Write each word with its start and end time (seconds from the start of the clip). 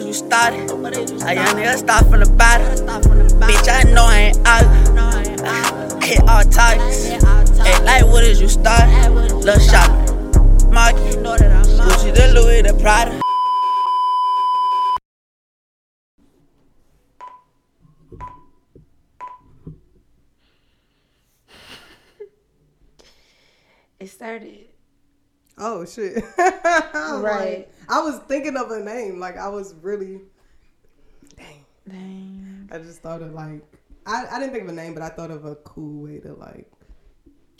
is 0.00 0.06
you 0.06 0.12
started. 0.12 0.70
A 0.70 1.34
young 1.34 1.54
nigga 1.56 1.76
start 1.76 2.08
from 2.08 2.20
the 2.20 2.30
bottom. 2.36 2.66
Bitch, 3.40 3.68
I 3.68 3.82
know 3.92 4.06
I 4.06 4.16
ain't 4.18 4.38
out. 4.46 6.02
Hit 6.02 6.20
all 6.28 6.44
targets. 6.44 7.06
Hey, 7.06 7.84
like 7.84 8.04
what 8.06 8.24
is 8.24 8.40
you 8.40 8.48
started? 8.48 9.10
Lil' 9.44 9.58
shopping. 9.60 10.72
Market. 10.72 11.16
Gucci, 11.20 12.14
the 12.14 12.32
Louis, 12.34 12.62
the 12.62 12.74
Prada. 12.80 13.20
It 23.98 24.08
started. 24.08 24.79
Oh 25.60 25.84
shit! 25.84 26.24
I 26.38 27.12
was 27.12 27.22
Right. 27.22 27.58
like- 27.58 27.72
I 27.88 28.00
was 28.00 28.18
thinking 28.28 28.56
of 28.56 28.70
a 28.70 28.80
name. 28.80 29.18
Like 29.20 29.36
I 29.36 29.48
was 29.48 29.74
really. 29.82 30.20
Dang. 31.36 31.64
Dang. 31.88 32.68
I 32.72 32.78
just 32.78 33.02
thought 33.02 33.22
of 33.22 33.32
like. 33.34 33.62
I, 34.06 34.26
I 34.30 34.38
didn't 34.38 34.52
think 34.52 34.64
of 34.64 34.70
a 34.70 34.72
name, 34.72 34.94
but 34.94 35.02
I 35.02 35.08
thought 35.10 35.30
of 35.30 35.44
a 35.44 35.56
cool 35.56 36.04
way 36.04 36.18
to 36.20 36.32
like. 36.34 36.70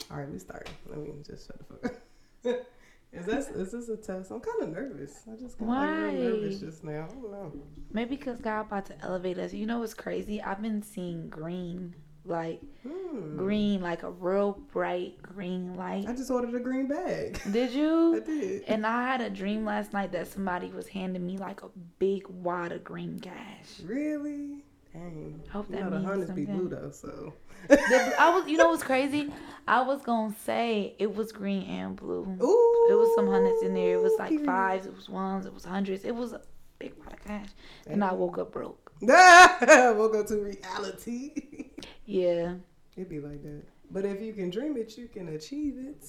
All 0.09 0.17
right, 0.17 0.29
we 0.29 0.39
start. 0.39 0.67
Let 0.89 0.99
me 0.99 1.11
just 1.25 1.47
shut 1.47 1.57
the 1.59 1.63
fuck 1.65 1.85
up. 1.95 2.01
is 3.13 3.25
this 3.25 3.47
is 3.49 3.71
this 3.71 3.89
a 3.89 3.97
test? 3.97 4.31
I'm 4.31 4.39
kind 4.39 4.63
of 4.63 4.69
nervous. 4.69 5.21
I 5.31 5.35
just 5.39 5.59
got 5.59 5.67
like 5.67 5.89
real 5.89 6.11
nervous 6.11 6.61
Why? 6.61 6.67
just 6.67 6.83
now. 6.83 7.07
I 7.09 7.13
don't 7.13 7.31
know. 7.31 7.51
Maybe 7.91 8.15
because 8.15 8.39
God 8.39 8.61
about 8.61 8.85
to 8.87 8.95
elevate 9.01 9.37
us. 9.37 9.53
You 9.53 9.65
know 9.65 9.79
what's 9.79 9.93
crazy? 9.93 10.41
I've 10.41 10.61
been 10.61 10.81
seeing 10.81 11.29
green, 11.29 11.93
like 12.25 12.61
Hmm. 12.83 13.37
green, 13.37 13.81
like 13.81 14.03
a 14.03 14.11
real 14.11 14.59
bright 14.71 15.21
green 15.21 15.75
light. 15.75 16.05
I 16.07 16.13
just 16.13 16.29
ordered 16.31 16.53
a 16.53 16.59
green 16.59 16.87
bag. 16.87 17.39
Did 17.51 17.71
you? 17.71 18.15
I 18.15 18.19
did. 18.19 18.63
And 18.67 18.85
I 18.85 19.03
had 19.07 19.21
a 19.21 19.29
dream 19.29 19.65
last 19.65 19.93
night 19.93 20.11
that 20.11 20.27
somebody 20.27 20.69
was 20.69 20.87
handing 20.87 21.25
me 21.25 21.37
like 21.37 21.63
a 21.63 21.69
big 21.99 22.27
wad 22.27 22.71
of 22.71 22.83
green 22.83 23.19
cash. 23.19 23.81
Really? 23.83 24.63
Dang. 24.93 25.41
Hope 25.51 25.69
you 25.69 25.75
that 25.75 25.83
know 25.85 25.89
the 25.89 25.95
means 25.97 26.07
hundreds 26.09 26.31
be 26.31 26.45
blue 26.45 26.67
though, 26.67 26.91
so. 26.91 27.33
I 27.69 28.37
was, 28.37 28.49
you 28.49 28.57
know 28.57 28.69
what's 28.69 28.83
crazy? 28.83 29.31
I 29.67 29.81
was 29.81 30.01
gonna 30.01 30.35
say 30.43 30.95
it 30.99 31.15
was 31.15 31.31
green 31.31 31.63
and 31.63 31.95
blue. 31.95 32.23
Ooh. 32.41 32.87
It 32.91 32.95
was 32.95 33.13
some 33.15 33.27
hundreds 33.27 33.61
in 33.63 33.73
there. 33.73 33.93
It 33.95 34.01
was 34.01 34.13
like 34.19 34.43
fives, 34.43 34.85
it 34.85 34.95
was 34.95 35.07
ones, 35.07 35.45
it 35.45 35.53
was 35.53 35.63
hundreds. 35.63 36.03
It 36.03 36.15
was 36.15 36.33
a 36.33 36.41
big 36.79 36.93
wad 36.99 37.13
of 37.13 37.23
cash. 37.23 37.49
And 37.87 38.03
I 38.03 38.13
woke 38.13 38.37
up 38.37 38.51
broke. 38.51 38.91
we'll 39.01 40.09
go 40.09 40.23
to 40.23 40.35
reality. 40.35 41.31
Yeah. 42.05 42.55
It'd 42.95 43.09
be 43.09 43.19
like 43.19 43.41
that. 43.43 43.63
But 43.89 44.05
if 44.05 44.21
you 44.21 44.33
can 44.33 44.49
dream 44.49 44.77
it, 44.77 44.97
you 44.97 45.07
can 45.07 45.29
achieve 45.29 45.75
it. 45.77 46.05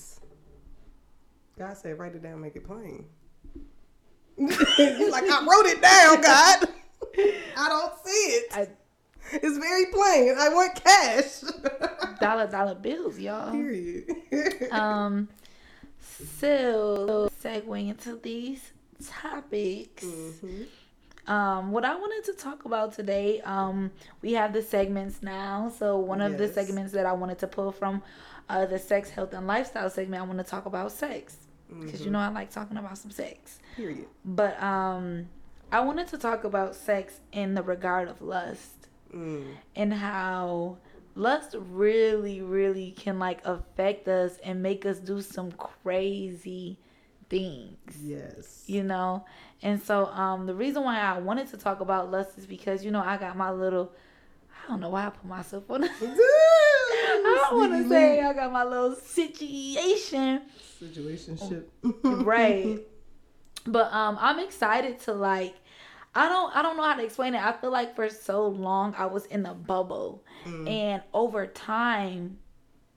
God 1.59 1.77
said, 1.77 1.99
write 1.99 2.15
it 2.15 2.23
down, 2.23 2.41
make 2.41 2.57
it 2.57 2.65
plain. 2.65 3.05
You're 4.37 4.49
like, 5.11 5.25
I 5.29 5.41
wrote 5.41 5.67
it 5.67 5.83
down, 5.83 6.21
God. 6.21 6.69
I 7.57 7.69
don't 7.69 7.93
see 8.05 8.11
it. 8.11 8.47
I, 8.53 8.69
It's 9.33 9.59
very 9.59 9.87
plain. 9.87 10.35
I 10.39 10.49
want 10.49 10.75
cash. 10.83 11.41
dollar 12.21 12.47
dollar 12.47 12.75
bills, 12.75 13.19
y'all. 13.19 13.53
Period. 13.53 14.05
Um, 14.73 15.29
so 16.41 17.29
segueing 17.43 17.91
into 17.91 18.17
these 18.17 18.73
topics. 19.07 20.05
Mhm. 20.05 20.67
Um, 21.27 21.71
what 21.71 21.85
I 21.85 21.95
wanted 21.95 22.25
to 22.33 22.39
talk 22.39 22.65
about 22.65 22.93
today, 22.95 23.41
um, 23.43 23.91
we 24.23 24.33
have 24.33 24.53
the 24.53 24.63
segments 24.63 25.23
now. 25.23 25.73
So 25.79 25.99
one 25.99 26.21
of 26.21 26.37
the 26.39 26.49
segments 26.49 26.93
that 26.93 27.07
I 27.07 27.13
wanted 27.13 27.39
to 27.41 27.47
pull 27.47 27.71
from 27.73 28.03
uh, 28.49 28.67
the 28.67 28.79
sex, 28.79 29.11
health, 29.11 29.33
and 29.33 29.47
lifestyle 29.47 29.89
segment, 29.89 30.23
I 30.23 30.27
want 30.27 30.39
to 30.39 30.45
talk 30.45 30.67
about 30.67 30.93
sex 30.93 31.37
because 31.69 31.93
Mm-hmm. 32.01 32.05
you 32.05 32.11
know 32.11 32.19
I 32.19 32.29
like 32.29 32.51
talking 32.51 32.77
about 32.77 32.99
some 32.99 33.11
sex. 33.11 33.59
Period. 33.77 34.07
But 34.25 34.61
um, 34.63 35.29
I 35.71 35.81
wanted 35.81 36.09
to 36.09 36.19
talk 36.19 36.45
about 36.45 36.75
sex 36.75 37.21
in 37.33 37.55
the 37.55 37.63
regard 37.63 38.09
of 38.09 38.21
lust 38.21 38.89
Mm. 39.15 39.45
and 39.77 39.93
how 39.93 40.79
lust 41.15 41.55
really, 41.59 42.41
really 42.41 42.93
can 42.93 43.19
like 43.19 43.45
affect 43.47 44.09
us 44.09 44.39
and 44.43 44.63
make 44.63 44.87
us 44.87 44.99
do 44.99 45.21
some 45.21 45.53
crazy 45.53 46.79
things 47.29 47.77
Yes. 48.03 48.65
you 48.67 48.83
know 48.83 49.25
and 49.63 49.81
so 49.83 50.07
um 50.07 50.47
the 50.47 50.55
reason 50.55 50.83
why 50.83 51.01
i 51.01 51.19
wanted 51.19 51.49
to 51.49 51.57
talk 51.57 51.81
about 51.81 52.11
lust 52.11 52.37
is 52.39 52.47
because 52.47 52.85
you 52.85 52.91
know 52.91 53.03
i 53.03 53.17
got 53.17 53.37
my 53.37 53.51
little 53.51 53.93
i 54.65 54.69
don't 54.69 54.81
know 54.81 54.91
why 54.91 55.07
i 55.07 55.11
put 55.11 55.25
myself 55.25 55.71
on 55.71 55.85
i 57.15 57.49
don't 57.51 57.59
want 57.59 57.73
to 57.73 57.89
say 57.89 58.21
i 58.21 58.33
got 58.33 58.53
my 58.53 58.65
little 58.65 58.95
situation. 58.95 60.43
Situationship. 60.81 61.65
right. 62.25 62.81
But 63.67 63.93
um 63.93 64.19
i'm 64.21 64.41
excited 64.41 64.99
to 65.01 65.13
like 65.13 65.55
i 66.15 66.29
don't 66.29 66.55
i 66.57 66.63
don't 66.63 66.77
know 66.77 66.83
how 66.83 66.97
to 66.97 67.05
explain 67.05 67.35
it. 67.35 67.43
I 67.43 67.53
feel 67.53 67.71
like 67.71 67.95
for 67.95 68.09
so 68.09 68.47
long 68.47 68.95
i 68.97 69.07
was 69.07 69.27
in 69.27 69.47
a 69.47 69.55
bubble. 69.55 70.25
Mm. 70.45 70.69
and 70.69 71.03
over 71.15 71.47
time 71.47 72.39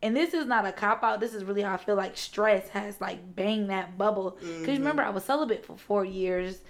and 0.06 0.16
this 0.16 0.34
is 0.34 0.46
not 0.46 0.66
a 0.66 0.72
cop 0.72 1.04
out 1.04 1.20
this 1.20 1.34
is 1.34 1.44
really 1.44 1.62
how 1.62 1.74
i 1.74 1.78
feel 1.78 1.96
like 1.96 2.16
stress 2.16 2.68
has 2.70 3.00
like 3.02 3.20
banged 3.36 3.70
that 3.70 3.98
bubble 3.98 4.32
because 4.40 4.52
Mm-hmm. 4.62 4.72
remember 4.84 5.02
i 5.04 5.10
was 5.10 5.24
celibate 5.26 5.66
for 5.66 5.76
four 5.78 6.04
years 6.06 6.62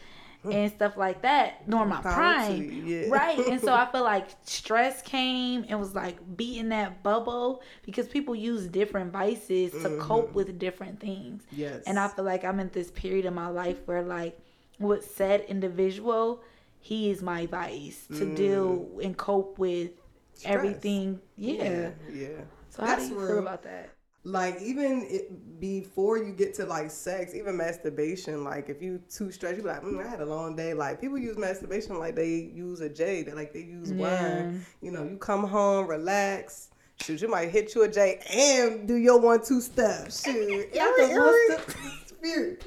and 0.51 0.71
stuff 0.71 0.95
like 0.95 1.23
that 1.23 1.67
during 1.67 1.89
my 1.89 2.01
prime 2.01 2.83
yeah. 2.85 3.07
right 3.09 3.39
and 3.51 3.59
so 3.59 3.73
i 3.73 3.83
feel 3.91 4.03
like 4.03 4.27
stress 4.43 5.01
came 5.01 5.65
and 5.69 5.79
was 5.79 5.95
like 5.95 6.17
beating 6.37 6.69
that 6.69 7.01
bubble 7.01 7.63
because 7.83 8.07
people 8.07 8.35
use 8.35 8.67
different 8.67 9.11
vices 9.11 9.71
to 9.83 9.97
cope 9.99 10.33
with 10.35 10.59
different 10.59 10.99
things 10.99 11.41
Mm-hmm. 11.47 11.61
Yes. 11.61 11.83
and 11.87 11.97
I 11.97 12.07
feel 12.09 12.25
like 12.25 12.43
I'm 12.45 12.59
in 12.59 12.69
this 12.73 12.91
period 12.91 13.25
in 13.25 13.33
my 13.33 13.47
life 13.47 13.79
where 13.87 14.03
like 14.03 14.37
with 14.77 15.03
said 15.15 15.41
individual, 15.47 16.43
he 16.79 17.09
is 17.09 17.23
my 17.23 17.47
vice 17.47 18.05
to 18.17 18.35
deal 18.35 18.87
and 19.03 19.17
cope 19.17 19.57
with 19.57 19.89
Mm. 19.91 20.39
Stress. 20.39 20.53
everything. 20.53 21.19
Yeah. 21.37 21.63
yeah. 21.63 21.89
Yeah. 22.13 22.27
So 22.75 22.83
how 22.85 22.95
do 22.95 23.01
That's 23.01 23.09
you 23.11 23.17
real. 23.19 23.27
feel 23.27 23.39
about 23.39 23.63
that? 23.63 23.89
like 24.25 24.59
even 24.59 25.05
it, 25.07 25.59
before 25.59 26.17
you 26.17 26.33
get 26.33 26.55
to 26.55 26.65
like 26.65 26.89
sex, 26.89 27.35
even 27.35 27.55
masturbation, 27.55 28.43
like 28.43 28.69
if 28.69 28.81
you 28.81 28.99
too 29.09 29.31
stressed, 29.31 29.57
you 29.57 29.63
be 29.63 29.69
like, 29.69 29.83
mm, 29.83 30.03
I 30.03 30.09
had 30.09 30.19
a 30.19 30.25
long 30.25 30.55
day. 30.55 30.73
Like 30.73 30.99
people 30.99 31.17
use 31.17 31.37
masturbation 31.37 31.99
like 31.99 32.15
they 32.15 32.51
use 32.53 32.81
a 32.81 32.89
J, 32.89 33.21
they 33.21 33.33
like 33.33 33.53
they 33.53 33.61
use 33.61 33.93
wine. 33.93 34.65
You 34.81 34.91
know, 34.91 35.03
you 35.03 35.17
come 35.17 35.43
home, 35.47 35.87
relax. 35.87 36.69
Shoot, 37.01 37.21
you 37.21 37.27
might 37.27 37.49
hit 37.49 37.75
you 37.75 37.83
a 37.83 37.87
J 37.87 38.19
and 38.33 38.87
do 38.87 38.95
your 38.95 39.19
one 39.19 39.45
two 39.45 39.61
step. 39.61 40.11
Shoot, 40.11 40.69
period, 42.23 42.59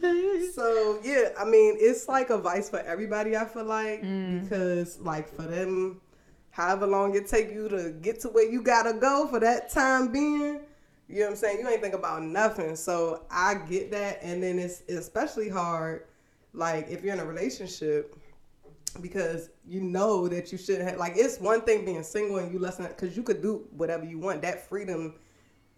period. 0.00 0.54
So 0.54 1.00
yeah, 1.02 1.30
I 1.38 1.44
mean, 1.44 1.76
it's 1.78 2.08
like 2.08 2.30
a 2.30 2.38
vice 2.38 2.70
for 2.70 2.80
everybody. 2.80 3.36
I 3.36 3.44
feel 3.44 3.64
like 3.64 4.00
because 4.00 4.98
like 5.00 5.28
for 5.28 5.42
them, 5.42 6.00
however 6.54 6.86
long 6.86 7.16
it 7.16 7.26
take 7.26 7.52
you 7.52 7.68
to 7.68 7.90
get 8.00 8.20
to 8.20 8.28
where 8.28 8.48
you 8.48 8.62
gotta 8.62 8.92
go 8.92 9.26
for 9.26 9.40
that 9.40 9.72
time 9.72 10.12
being. 10.12 10.60
You 11.08 11.16
know 11.16 11.22
what 11.22 11.30
I'm 11.30 11.36
saying? 11.36 11.58
You 11.58 11.68
ain't 11.68 11.82
think 11.82 11.94
about 11.94 12.22
nothing. 12.22 12.76
So 12.76 13.24
I 13.28 13.54
get 13.68 13.90
that. 13.90 14.20
And 14.22 14.40
then 14.40 14.60
it's 14.60 14.82
especially 14.88 15.48
hard, 15.48 16.04
like 16.52 16.86
if 16.88 17.02
you're 17.02 17.12
in 17.12 17.18
a 17.18 17.26
relationship, 17.26 18.16
because 19.00 19.50
you 19.66 19.80
know 19.80 20.28
that 20.28 20.52
you 20.52 20.56
shouldn't 20.56 20.88
have, 20.88 20.96
like, 20.96 21.14
it's 21.16 21.40
one 21.40 21.62
thing 21.62 21.84
being 21.84 22.04
single 22.04 22.38
and 22.38 22.52
you 22.52 22.60
listen, 22.60 22.86
because 22.86 23.16
you 23.16 23.24
could 23.24 23.42
do 23.42 23.66
whatever 23.76 24.04
you 24.04 24.20
want. 24.20 24.40
That 24.42 24.68
freedom 24.68 25.14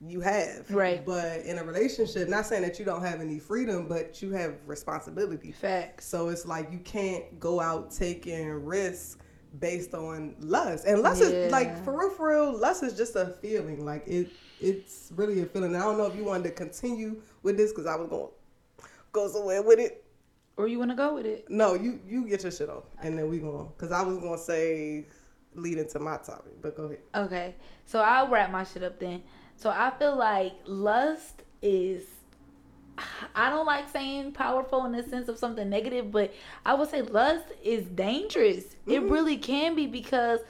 you 0.03 0.20
have. 0.20 0.70
Right. 0.70 1.03
But 1.06 1.41
in 1.47 1.56
a 1.56 1.64
relationship, 1.64 2.28
not 2.28 2.44
saying 2.44 2.60
that 2.60 2.78
you 2.78 2.84
don't 2.84 3.03
have 3.03 3.22
any 3.22 3.38
freedom, 3.38 3.88
but 3.88 4.20
you 4.20 4.32
have 4.32 4.56
responsibility. 4.66 5.53
Facts. 5.53 6.06
So 6.06 6.28
it's 6.28 6.44
like 6.44 6.70
you 6.70 6.81
can't 6.81 7.41
go 7.41 7.62
out 7.62 7.91
taking 7.91 8.50
risks 8.50 9.16
based 9.59 9.94
on 9.94 10.34
lust. 10.41 10.87
And 10.87 11.03
lust 11.03 11.22
is 11.22 11.53
like 11.53 11.84
for 11.84 11.99
real, 11.99 12.11
for 12.11 12.28
real, 12.31 12.59
lust 12.59 12.83
is 12.83 12.97
just 12.97 13.17
a 13.17 13.27
feeling. 13.41 13.84
Like 13.84 14.06
it 14.06 14.28
it's 14.61 15.12
really 15.15 15.43
a 15.43 15.47
feeling. 15.47 15.75
I 15.77 15.81
don't 15.81 15.99
know 15.99 16.06
if 16.06 16.17
you 16.17 16.25
wanted 16.25 16.44
to 16.44 16.50
continue 16.50 17.21
with 17.43 17.56
this 17.56 17.72
because 17.72 17.87
I 17.87 17.97
was 17.97 18.09
going 18.09 18.28
to 18.28 18.88
go 19.12 19.29
somewhere 19.29 19.62
with 19.62 19.79
it. 19.79 20.05
Or 20.56 20.69
you 20.69 20.79
want 20.79 20.91
to 20.91 20.97
go 20.97 21.14
with 21.14 21.26
it? 21.26 21.50
No, 21.50 21.75
you 21.75 22.00
you 22.06 22.26
get 22.26 22.43
your 22.43 22.53
shit 22.53 22.70
off, 22.70 22.85
and 23.03 23.19
then 23.19 23.29
we 23.29 23.38
going 23.38 23.69
because 23.76 23.93
I 23.93 24.03
was 24.03 24.17
gonna 24.19 24.38
say 24.38 25.06
lead 25.55 25.79
into 25.79 25.99
my 25.99 26.17
topic, 26.17 26.62
but 26.62 26.76
go 26.76 26.85
ahead. 26.85 27.00
Okay. 27.14 27.55
So 27.85 28.00
I'll 28.00 28.29
wrap 28.29 28.50
my 28.50 28.64
shit 28.64 28.82
up 28.82 28.99
then. 28.99 29.23
So 29.56 29.70
I 29.70 29.91
feel 29.99 30.17
like 30.17 30.55
lust 30.64 31.43
is 31.61 32.05
I 33.34 33.50
don't 33.50 33.66
like 33.66 33.88
saying 33.90 34.32
powerful 34.32 34.84
in 34.87 34.93
the 34.93 35.02
sense 35.02 35.28
of 35.28 35.38
something 35.38 35.69
negative, 35.69 36.10
but 36.10 36.32
I 36.64 36.75
would 36.75 36.88
say 36.90 37.02
lust 37.02 37.46
is 37.62 37.84
dangerous. 37.87 38.64
It 38.87 39.02
really 39.02 39.37
can 39.37 39.75
be 39.75 39.87
because 39.87 40.40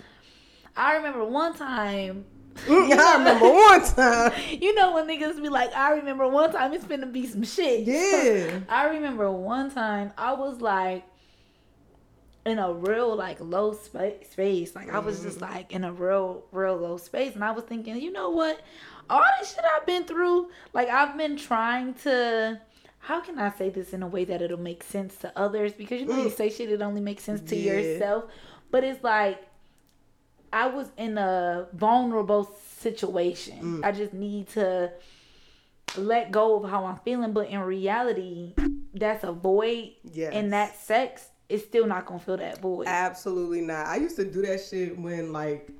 I 0.76 0.96
remember 0.96 1.24
one 1.24 1.54
time 1.54 2.24
Mm, 2.66 2.90
I 2.98 3.18
remember 3.18 3.44
one 3.52 3.84
time. 3.84 4.32
you 4.48 4.74
know 4.74 4.94
when 4.94 5.06
niggas 5.06 5.40
be 5.42 5.50
like, 5.50 5.74
I 5.74 5.92
remember 5.92 6.26
one 6.26 6.50
time 6.52 6.72
it's 6.72 6.86
finna 6.86 7.12
be 7.12 7.26
some 7.26 7.42
shit. 7.44 7.80
Yeah. 7.86 8.60
I 8.68 8.86
remember 8.88 9.30
one 9.30 9.70
time 9.70 10.12
I 10.16 10.32
was 10.32 10.60
like 10.62 11.04
in 12.46 12.58
a 12.58 12.72
real 12.72 13.14
like 13.14 13.38
low 13.40 13.74
spa- 13.74 14.22
space. 14.30 14.74
Like 14.74 14.88
I 14.90 15.00
was 15.00 15.20
just 15.22 15.40
like 15.42 15.72
in 15.72 15.84
a 15.84 15.92
real 15.92 16.44
real 16.52 16.76
low 16.76 16.96
space, 16.96 17.34
and 17.34 17.44
I 17.44 17.50
was 17.50 17.64
thinking, 17.64 17.96
you 18.00 18.12
know 18.12 18.30
what? 18.30 18.60
All 19.10 19.22
this 19.38 19.54
shit 19.54 19.64
I've 19.76 19.84
been 19.86 20.04
through, 20.04 20.48
like 20.72 20.88
I've 20.88 21.16
been 21.18 21.36
trying 21.36 21.94
to. 22.04 22.60
how 23.00 23.20
can 23.20 23.38
I 23.38 23.50
say 23.50 23.68
this 23.70 23.92
in 23.92 24.02
a 24.02 24.06
way 24.08 24.24
that 24.24 24.42
it'll 24.42 24.58
make 24.58 24.82
sense 24.82 25.14
to 25.18 25.30
others? 25.38 25.72
Because 25.72 26.00
you 26.00 26.06
know, 26.08 26.16
you 26.16 26.28
Mm. 26.30 26.36
say 26.36 26.48
shit, 26.50 26.70
it 26.70 26.82
only 26.82 27.00
makes 27.00 27.22
sense 27.22 27.40
to 27.50 27.56
Yeah. 27.56 27.74
yourself. 27.74 28.24
But 28.72 28.82
it's 28.82 29.04
like 29.04 29.38
I 30.52 30.66
was 30.68 30.88
in 30.96 31.16
a 31.18 31.68
vulnerable 31.72 32.44
situation. 32.80 33.58
Mm. 33.80 33.84
I 33.84 33.92
just 33.92 34.12
need 34.12 34.48
to 34.50 34.92
let 35.96 36.30
go 36.32 36.56
of 36.62 36.68
how 36.70 36.84
I'm 36.84 36.98
feeling. 37.04 37.32
But 37.32 37.48
in 37.48 37.60
reality, 37.60 38.54
that's 38.94 39.22
a 39.24 39.32
void. 39.32 39.92
Yes. 40.02 40.32
And 40.34 40.52
that 40.52 40.76
sex 40.76 41.28
is 41.48 41.62
still 41.62 41.86
not 41.86 42.06
gonna 42.06 42.20
fill 42.20 42.36
that 42.38 42.60
void. 42.60 42.86
Absolutely 42.86 43.60
not. 43.60 43.86
I 43.86 43.96
used 43.96 44.16
to 44.16 44.24
do 44.24 44.42
that 44.42 44.60
shit 44.64 44.98
when 44.98 45.32
like 45.32 45.70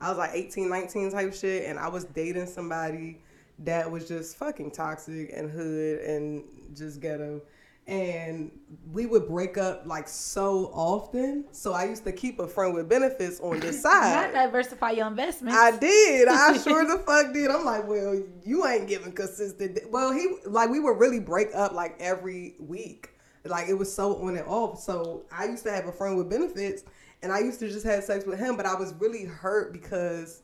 I 0.00 0.08
was 0.10 0.18
like 0.18 0.30
18, 0.34 0.68
19 0.68 1.10
type 1.10 1.34
shit 1.34 1.64
and 1.64 1.78
I 1.78 1.88
was 1.88 2.04
dating 2.04 2.46
somebody 2.46 3.18
that 3.60 3.90
was 3.90 4.06
just 4.06 4.36
fucking 4.36 4.70
toxic 4.72 5.30
and 5.34 5.50
hood 5.50 6.00
and 6.00 6.44
just 6.74 7.00
ghetto. 7.00 7.40
And 7.88 8.50
we 8.92 9.06
would 9.06 9.28
break 9.28 9.56
up 9.56 9.84
like 9.86 10.08
so 10.08 10.66
often. 10.74 11.44
So 11.52 11.72
I 11.72 11.84
used 11.84 12.02
to 12.04 12.12
keep 12.12 12.40
a 12.40 12.46
friend 12.48 12.74
with 12.74 12.88
benefits 12.88 13.38
on 13.40 13.60
Not 13.60 13.74
side. 13.74 14.32
diversify 14.32 14.90
your 14.90 15.06
investments. 15.06 15.56
I 15.56 15.76
did. 15.78 16.28
I 16.28 16.58
sure 16.64 16.84
the 16.84 17.02
fuck 17.04 17.32
did. 17.32 17.48
I'm 17.48 17.64
like, 17.64 17.86
well, 17.86 18.20
you 18.44 18.66
ain't 18.66 18.88
giving 18.88 19.12
consistent. 19.12 19.78
Well, 19.88 20.12
he 20.12 20.26
like 20.46 20.68
we 20.68 20.80
would 20.80 20.98
really 20.98 21.20
break 21.20 21.48
up 21.54 21.72
like 21.72 21.96
every 22.00 22.56
week. 22.58 23.10
Like 23.48 23.68
it 23.68 23.74
was 23.74 23.92
so 23.92 24.16
on 24.16 24.36
and 24.36 24.46
off. 24.46 24.80
So 24.80 25.24
I 25.32 25.46
used 25.46 25.64
to 25.64 25.72
have 25.72 25.86
a 25.86 25.92
friend 25.92 26.16
with 26.16 26.28
benefits, 26.30 26.84
and 27.22 27.32
I 27.32 27.40
used 27.40 27.58
to 27.60 27.68
just 27.68 27.86
have 27.86 28.04
sex 28.04 28.26
with 28.26 28.38
him. 28.38 28.56
But 28.56 28.66
I 28.66 28.74
was 28.74 28.94
really 28.94 29.24
hurt 29.24 29.72
because 29.72 30.42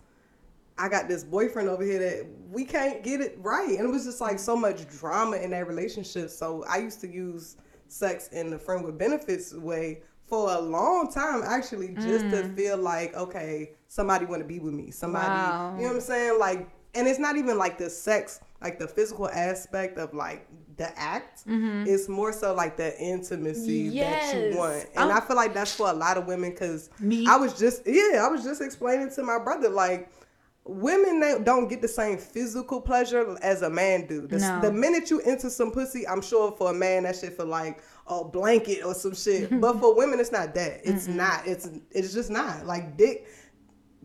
I 0.79 0.89
got 0.89 1.09
this 1.09 1.25
boyfriend 1.25 1.69
over 1.69 1.85
here 1.85 1.99
that 1.99 2.27
we 2.51 2.65
can't 2.65 3.03
get 3.03 3.21
it 3.21 3.37
right, 3.39 3.79
and 3.79 3.89
it 3.89 3.91
was 3.91 4.05
just 4.05 4.21
like 4.21 4.39
so 4.39 4.57
much 4.57 4.89
drama 4.89 5.37
in 5.37 5.51
that 5.51 5.67
relationship. 5.67 6.31
So 6.31 6.65
I 6.69 6.79
used 6.79 7.01
to 7.03 7.09
use 7.09 7.57
sex 7.89 8.29
in 8.29 8.51
the 8.51 8.59
friend 8.59 8.85
with 8.85 8.99
benefits 8.99 9.55
way 9.55 10.03
for 10.27 10.55
a 10.55 10.61
long 10.61 11.13
time, 11.13 11.43
actually, 11.45 11.89
just 11.89 12.25
to 12.31 12.43
mm. 12.43 12.57
feel 12.57 12.79
like 12.79 13.15
okay, 13.15 13.73
somebody 13.89 14.25
want 14.25 14.41
to 14.41 14.49
be 14.49 14.59
with 14.59 14.73
me, 14.73 14.91
somebody, 14.91 15.29
Wow. 15.29 15.75
you 15.77 15.83
know 15.83 15.89
what 15.89 15.97
I'm 15.97 16.01
saying? 16.01 16.39
Like, 16.39 16.71
and 16.95 17.07
it's 17.07 17.19
not 17.19 17.37
even 17.37 17.59
like 17.59 17.77
the 17.77 17.91
sex, 17.91 18.41
like 18.63 18.79
the 18.79 18.89
physical 18.89 19.29
aspect 19.29 19.99
of 19.99 20.15
like 20.15 20.49
the 20.77 20.97
act. 20.99 21.47
Mm-hmm. 21.47 21.85
It's 21.87 22.09
more 22.09 22.33
so 22.33 22.55
like 22.55 22.77
the 22.77 22.99
intimacy 22.99 23.91
that 23.99 24.35
you 24.35 24.57
want, 24.57 24.87
and 24.95 25.11
I'm- 25.11 25.17
I 25.17 25.21
feel 25.21 25.37
like 25.37 25.55
that's 25.55 25.75
for 25.75 25.89
a 25.91 25.93
lot 25.93 26.17
of 26.17 26.27
women 26.27 26.51
because 26.51 26.91
Me? 27.01 27.27
I 27.29 27.37
was 27.37 27.59
just 27.59 27.83
yeah, 27.87 28.25
I 28.25 28.29
was 28.29 28.43
just 28.45 28.61
explaining 28.63 29.11
to 29.13 29.23
my 29.23 29.39
brother 29.39 29.69
like 29.69 30.11
women 30.65 31.43
don't 31.45 31.69
get 31.69 31.83
the 31.83 31.89
same 31.89 32.17
physical 32.19 32.81
pleasure 32.81 33.37
as 33.43 33.63
a 33.63 33.71
man 33.71 34.07
do. 34.07 34.27
The, 34.29 34.39
No. 34.39 34.61
the 34.61 34.73
minute 34.73 35.11
you 35.11 35.21
enter 35.23 35.51
some 35.51 35.73
pussy, 35.73 36.07
I'm 36.07 36.23
sure 36.23 36.53
for 36.53 36.71
a 36.71 36.75
man 36.75 37.03
that 37.03 37.17
shit 37.17 37.35
for 37.37 37.45
like 37.45 37.83
a 38.07 38.23
blanket 38.25 38.85
or 38.85 38.95
some 38.95 39.15
shit. 39.15 39.61
but 39.61 39.81
for 39.81 39.95
women, 39.97 40.21
it's 40.21 40.31
not 40.33 40.55
that. 40.55 40.81
It's 40.85 41.09
not. 41.09 41.47
It's 41.47 41.69
it's 41.91 42.13
just 42.13 42.31
not 42.31 42.65
like 42.67 42.97
dick. 42.97 43.27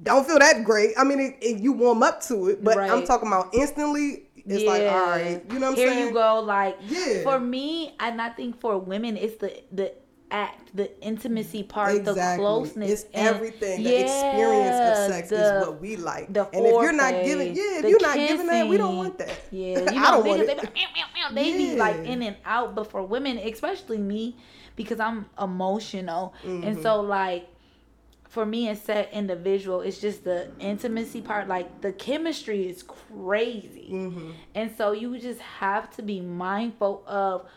Don't 0.02 0.28
feel 0.28 0.38
that 0.40 0.64
great. 0.64 0.92
I 0.98 1.04
mean, 1.04 1.20
it, 1.20 1.38
it, 1.42 1.60
you 1.60 1.74
warm 1.74 2.04
up 2.04 2.22
to 2.24 2.50
it, 2.50 2.64
but 2.64 2.78
I'm 2.78 3.06
talking 3.06 3.28
about 3.28 3.54
instantly. 3.54 4.27
It's 4.48 4.64
like 4.64 4.84
all 4.84 5.10
right, 5.10 5.44
you 5.52 5.60
know 5.60 5.72
what 5.72 5.80
I'm 5.80 5.86
Here 5.88 6.06
you 6.08 6.12
go. 6.14 6.40
Like 6.42 6.78
Yeah. 6.88 7.24
for 7.24 7.40
me, 7.40 7.94
and 8.00 8.22
I 8.22 8.30
think 8.30 8.60
for 8.60 8.78
women, 8.78 9.18
it's 9.18 9.36
the 9.38 9.52
the 9.72 9.94
act, 10.30 10.76
the 10.76 10.88
intimacy 11.02 11.64
part, 11.64 12.04
the 12.04 12.14
closeness. 12.38 12.92
It's 12.92 13.06
everything. 13.14 13.84
The 13.84 13.96
experience 14.02 14.76
of 14.90 15.14
sex 15.14 15.30
the- 15.30 15.36
is 15.62 15.68
what 15.68 15.80
we 15.82 15.96
like. 15.96 16.32
the 16.34 16.44
and 16.52 16.66
if 16.66 16.72
you're 16.72 16.92
not 16.92 17.14
giving, 17.24 17.56
yeah, 17.56 17.80
if 17.80 17.86
you're 17.86 18.02
not 18.02 18.16
giving 18.16 18.48
that, 18.48 18.68
we 18.68 18.76
don't 18.78 18.98
want 18.98 19.18
that. 19.20 19.32
Yeah, 19.52 19.80
you 19.92 20.02
I 20.04 20.12
don't 20.12 20.26
want 20.26 20.42
niggas, 20.42 20.48
they, 20.48 20.54
it. 20.54 20.62
be, 20.62 20.68
meow, 20.76 20.88
meow, 20.96 21.30
meow, 21.30 21.36
they 21.36 21.58
be 21.58 21.76
like 21.76 21.98
in 22.06 22.22
and 22.24 22.36
out, 22.46 22.76
but 22.76 22.92
for 22.92 23.04
women, 23.04 23.38
especially 23.38 23.98
me, 24.00 24.36
because 24.76 25.00
I'm 25.00 25.26
emotional, 25.42 26.34
Mm-hmm. 26.46 26.64
and 26.64 26.82
so 26.82 27.02
like 27.02 27.48
for 28.38 28.46
me 28.46 28.68
and 28.68 28.78
set 28.78 29.12
individual, 29.14 29.82
it's 29.82 30.00
just 30.00 30.24
the 30.24 30.48
intimacy 30.60 31.22
part. 31.22 31.48
Like 31.48 31.82
the 31.82 31.92
chemistry 31.92 32.70
is 32.70 32.84
crazy, 32.84 33.90
Mm-hmm. 33.92 34.32
and 34.54 34.72
so 34.78 34.92
you 34.92 35.18
just 35.18 35.42
have 35.42 35.90
to 35.96 36.04
be 36.04 36.22
mindful 36.22 37.04
of 37.08 37.48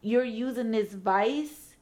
you're 0.00 0.22
using 0.46 0.70
this 0.70 0.92
vice, 0.92 1.74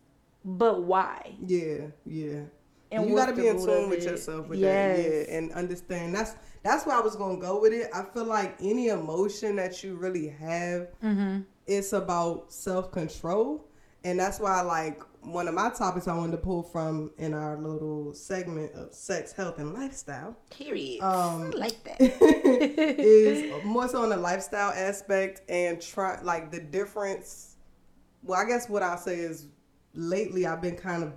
but 0.42 0.84
why? 0.84 1.32
Yeah, 1.46 1.88
yeah. 2.06 2.44
And 2.90 3.10
you 3.10 3.14
got 3.14 3.26
to 3.26 3.34
be 3.34 3.46
in 3.46 3.58
tune 3.62 3.90
with 3.90 4.06
yourself 4.06 4.48
with 4.48 4.58
Yes. 4.60 4.96
that, 4.96 5.28
yeah, 5.28 5.36
and 5.36 5.52
understand. 5.52 6.14
That's 6.14 6.34
that's 6.62 6.86
where 6.86 6.96
I 6.96 7.00
was 7.00 7.16
gonna 7.16 7.36
go 7.38 7.60
with 7.60 7.74
it. 7.74 7.90
I 7.94 8.04
feel 8.14 8.24
like 8.24 8.56
any 8.62 8.88
emotion 8.88 9.56
that 9.56 9.84
you 9.84 9.96
really 9.96 10.28
have, 10.28 10.88
Mm-hmm. 11.04 11.40
it's 11.66 11.92
about 11.92 12.50
self 12.50 12.90
control, 12.90 13.68
and 14.02 14.18
that's 14.18 14.40
why 14.40 14.62
like 14.62 15.02
one 15.22 15.48
of 15.48 15.54
my 15.54 15.70
topics 15.70 16.08
I 16.08 16.16
wanted 16.16 16.32
to 16.32 16.38
pull 16.38 16.62
from 16.62 17.10
in 17.18 17.34
our 17.34 17.56
little 17.56 18.14
segment 18.14 18.72
of 18.74 18.94
sex, 18.94 19.32
health, 19.32 19.58
and 19.58 19.74
lifestyle 19.74 20.36
Period. 20.50 21.02
Um, 21.02 21.52
I 21.54 21.56
like 21.56 21.84
that. 21.84 22.00
is 22.00 23.52
more 23.64 23.88
so 23.88 24.02
on 24.02 24.10
the 24.10 24.16
lifestyle 24.16 24.70
aspect 24.70 25.42
and 25.48 25.80
try 25.80 26.20
like 26.22 26.50
the 26.50 26.60
difference. 26.60 27.56
Well, 28.22 28.40
I 28.40 28.44
guess 28.46 28.68
what 28.68 28.82
I'll 28.82 28.98
say 28.98 29.18
is 29.18 29.46
lately 29.94 30.46
I've 30.46 30.62
been 30.62 30.76
kind 30.76 31.04
of 31.04 31.12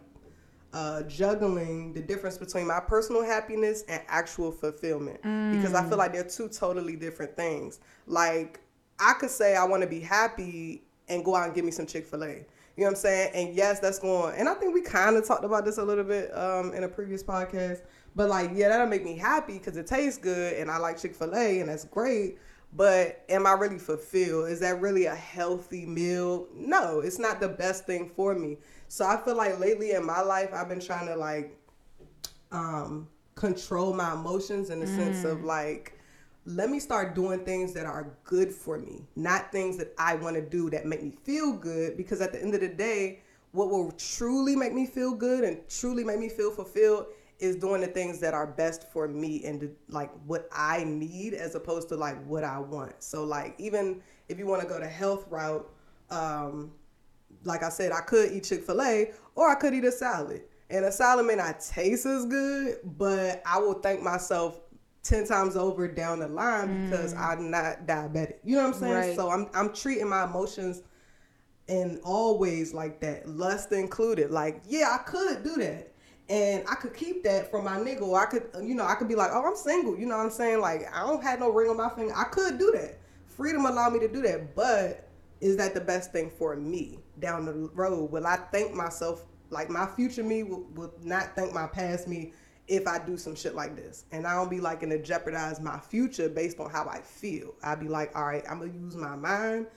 uh, 0.73 1.03
juggling 1.03 1.93
the 1.93 2.01
difference 2.01 2.37
between 2.37 2.67
my 2.67 2.79
personal 2.79 3.23
happiness 3.23 3.83
and 3.87 4.01
actual 4.07 4.51
fulfillment 4.51 5.21
because 5.21 5.75
I 5.75 5.87
feel 5.87 5.97
like 5.97 6.13
they're 6.13 6.23
two 6.23 6.49
totally 6.49 6.95
different 6.95 7.35
things. 7.35 7.79
Like 8.07 8.59
I 8.99 9.13
could 9.13 9.29
say 9.29 9.55
I 9.55 9.63
want 9.65 9.83
to 9.83 9.87
be 9.87 9.99
happy 9.99 10.83
and 11.09 11.23
go 11.23 11.35
out 11.35 11.45
and 11.45 11.53
get 11.53 11.63
me 11.63 11.71
some 11.71 11.85
Chick 11.85 12.07
Fil 12.07 12.23
A. 12.23 12.45
You 12.75 12.83
know 12.83 12.89
what 12.89 12.97
I'm 12.97 13.01
saying? 13.01 13.31
And 13.35 13.55
yes, 13.55 13.79
that's 13.79 13.99
going. 13.99 14.35
And 14.35 14.49
I 14.49 14.55
think 14.55 14.73
we 14.73 14.81
kind 14.81 15.15
of 15.15 15.27
talked 15.27 15.45
about 15.45 15.63
this 15.63 15.77
a 15.77 15.83
little 15.83 16.03
bit 16.03 16.35
um, 16.35 16.73
in 16.73 16.83
a 16.83 16.87
previous 16.87 17.23
podcast. 17.23 17.81
But 18.15 18.29
like, 18.29 18.51
yeah, 18.53 18.69
that'll 18.69 18.87
make 18.87 19.03
me 19.03 19.17
happy 19.17 19.53
because 19.53 19.77
it 19.77 19.87
tastes 19.87 20.19
good 20.19 20.53
and 20.53 20.69
I 20.69 20.77
like 20.77 20.97
Chick 20.97 21.15
Fil 21.15 21.35
A 21.35 21.59
and 21.59 21.69
that's 21.69 21.85
great. 21.85 22.37
But 22.75 23.23
am 23.29 23.45
I 23.45 23.51
really 23.51 23.77
fulfilled? 23.77 24.49
Is 24.49 24.59
that 24.61 24.81
really 24.81 25.05
a 25.05 25.15
healthy 25.15 25.85
meal? 25.85 26.47
No, 26.55 27.01
it's 27.01 27.19
not 27.19 27.39
the 27.39 27.49
best 27.49 27.85
thing 27.85 28.09
for 28.15 28.33
me. 28.33 28.57
So 28.87 29.05
I 29.05 29.17
feel 29.23 29.35
like 29.35 29.59
lately 29.59 29.91
in 29.91 30.03
my 30.05 30.21
life, 30.21 30.49
I've 30.53 30.69
been 30.69 30.79
trying 30.79 31.07
to 31.07 31.15
like 31.15 31.55
um, 32.51 33.07
control 33.35 33.93
my 33.93 34.13
emotions 34.13 34.71
in 34.71 34.79
the 34.79 34.87
sense 34.87 35.23
of 35.23 35.43
like, 35.43 35.99
let 36.45 36.69
me 36.69 36.79
start 36.79 37.15
doing 37.15 37.45
things 37.45 37.73
that 37.73 37.85
are 37.85 38.17
good 38.23 38.51
for 38.51 38.77
me, 38.77 39.05
not 39.15 39.51
things 39.51 39.77
that 39.77 39.93
I 39.97 40.15
want 40.15 40.35
to 40.35 40.41
do 40.41 40.69
that 40.71 40.85
make 40.85 41.01
me 41.01 41.11
feel 41.23 41.53
good. 41.53 41.95
Because 41.95 42.21
at 42.21 42.33
the 42.33 42.41
end 42.41 42.53
of 42.53 42.61
the 42.61 42.67
day, 42.67 43.21
what 43.51 43.69
will 43.69 43.91
truly 43.91 44.55
make 44.55 44.73
me 44.73 44.85
feel 44.85 45.13
good 45.13 45.43
and 45.43 45.57
truly 45.69 46.03
make 46.03 46.19
me 46.19 46.27
feel 46.27 46.51
fulfilled 46.51 47.05
is 47.39 47.55
doing 47.55 47.81
the 47.81 47.87
things 47.87 48.19
that 48.19 48.33
are 48.33 48.47
best 48.47 48.91
for 48.91 49.07
me 49.07 49.43
and 49.45 49.59
to, 49.61 49.71
like 49.89 50.11
what 50.25 50.47
I 50.51 50.83
need 50.83 51.33
as 51.33 51.55
opposed 51.55 51.89
to 51.89 51.95
like 51.95 52.23
what 52.25 52.43
I 52.43 52.59
want. 52.59 53.01
So 53.03 53.23
like 53.23 53.55
even 53.57 54.01
if 54.27 54.37
you 54.37 54.45
want 54.45 54.61
to 54.61 54.67
go 54.67 54.79
the 54.79 54.87
health 54.87 55.25
route, 55.29 55.69
um, 56.09 56.71
like 57.43 57.63
I 57.63 57.69
said, 57.69 57.91
I 57.91 58.01
could 58.01 58.31
eat 58.31 58.43
Chick 58.43 58.63
Fil 58.63 58.81
A 58.81 59.11
or 59.35 59.49
I 59.49 59.55
could 59.55 59.73
eat 59.73 59.83
a 59.83 59.91
salad. 59.91 60.43
And 60.69 60.85
a 60.85 60.91
salad 60.91 61.25
may 61.25 61.35
not 61.35 61.59
taste 61.59 62.05
as 62.05 62.25
good, 62.25 62.77
but 62.97 63.43
I 63.45 63.59
will 63.59 63.75
thank 63.75 64.01
myself 64.01 64.59
ten 65.03 65.25
times 65.27 65.55
over 65.55 65.87
down 65.87 66.19
the 66.19 66.27
line 66.27 66.89
because 66.89 67.13
mm. 67.13 67.19
I'm 67.19 67.51
not 67.51 67.85
diabetic. 67.85 68.35
You 68.43 68.55
know 68.55 68.63
what 68.63 68.75
I'm 68.75 68.79
saying? 68.79 68.93
Right. 68.93 69.15
So 69.15 69.29
I'm 69.29 69.49
I'm 69.53 69.73
treating 69.73 70.09
my 70.09 70.23
emotions 70.23 70.81
in 71.67 71.99
all 72.03 72.37
ways 72.37 72.73
like 72.73 72.99
that, 73.01 73.27
lust 73.27 73.71
included. 73.71 74.31
Like, 74.31 74.61
yeah, 74.67 74.97
I 74.99 75.03
could 75.03 75.43
do 75.43 75.55
that. 75.57 75.93
And 76.29 76.63
I 76.69 76.75
could 76.75 76.93
keep 76.93 77.23
that 77.23 77.51
from 77.51 77.65
my 77.65 77.77
nigga, 77.77 78.01
or 78.01 78.19
I 78.19 78.25
could, 78.25 78.43
you 78.61 78.75
know, 78.75 78.85
I 78.85 78.95
could 78.95 79.07
be 79.09 79.15
like, 79.15 79.31
oh, 79.33 79.45
I'm 79.45 79.55
single. 79.55 79.97
You 79.97 80.05
know 80.05 80.17
what 80.17 80.25
I'm 80.25 80.31
saying? 80.31 80.61
Like, 80.61 80.83
I 80.93 81.05
don't 81.05 81.21
have 81.21 81.39
no 81.39 81.49
ring 81.49 81.69
on 81.69 81.77
my 81.77 81.89
finger. 81.89 82.13
I 82.15 82.23
could 82.25 82.57
do 82.57 82.71
that. 82.71 82.97
Freedom 83.27 83.65
allowed 83.65 83.93
me 83.93 83.99
to 83.99 84.07
do 84.07 84.21
that. 84.21 84.55
But 84.55 85.09
is 85.41 85.57
that 85.57 85.73
the 85.73 85.81
best 85.81 86.13
thing 86.13 86.31
for 86.37 86.55
me 86.55 86.99
down 87.19 87.45
the 87.45 87.69
road? 87.73 88.11
Will 88.11 88.25
I 88.25 88.37
thank 88.51 88.73
myself? 88.73 89.25
Like, 89.49 89.69
my 89.69 89.85
future 89.85 90.23
me 90.23 90.43
will, 90.43 90.65
will 90.75 90.93
not 91.01 91.35
thank 91.35 91.53
my 91.53 91.67
past 91.67 92.07
me 92.07 92.33
if 92.67 92.87
I 92.87 92.97
do 92.99 93.17
some 93.17 93.35
shit 93.35 93.55
like 93.55 93.75
this. 93.75 94.05
And 94.11 94.25
I 94.25 94.35
don't 94.35 94.49
be 94.49 94.59
like, 94.61 94.81
gonna 94.81 94.97
jeopardize 95.01 95.59
my 95.59 95.79
future 95.79 96.29
based 96.29 96.59
on 96.59 96.69
how 96.69 96.87
I 96.87 97.01
feel. 97.01 97.53
I'd 97.63 97.79
be 97.79 97.87
like, 97.87 98.15
all 98.15 98.25
right, 98.25 98.43
I'm 98.49 98.59
gonna 98.59 98.71
use 98.73 98.95
my 98.95 99.15
mind 99.15 99.67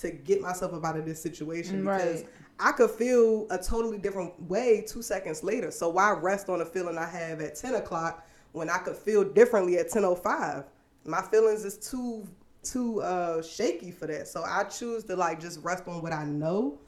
to 0.00 0.10
get 0.10 0.40
myself 0.40 0.74
up 0.74 0.84
out 0.84 0.96
of 0.96 1.04
this 1.06 1.20
situation 1.20 1.80
because 1.82 2.22
Right. 2.22 2.28
I 2.60 2.72
could 2.72 2.90
feel 2.90 3.46
a 3.50 3.58
totally 3.58 3.98
different 3.98 4.40
way 4.48 4.84
two 4.86 5.02
seconds 5.02 5.42
later. 5.42 5.70
So 5.70 5.88
why 5.88 6.10
rest 6.12 6.48
on 6.48 6.60
a 6.60 6.64
feeling 6.66 6.98
I 6.98 7.06
have 7.06 7.40
at 7.40 7.56
ten 7.56 7.74
o'clock 7.74 8.26
when 8.52 8.70
I 8.70 8.78
could 8.78 8.96
feel 8.96 9.24
differently 9.24 9.78
at 9.78 9.90
ten 9.90 10.04
o 10.04 10.14
five? 10.14 10.64
My 11.04 11.22
feelings 11.22 11.64
is 11.64 11.76
too 11.78 12.26
too 12.62 13.00
uh 13.02 13.42
shaky 13.42 13.90
for 13.90 14.06
that. 14.06 14.28
So 14.28 14.42
I 14.44 14.64
choose 14.64 15.04
to 15.04 15.16
like 15.16 15.40
just 15.40 15.62
rest 15.62 15.86
on 15.88 16.02
what 16.02 16.12
I 16.12 16.24
know 16.24 16.78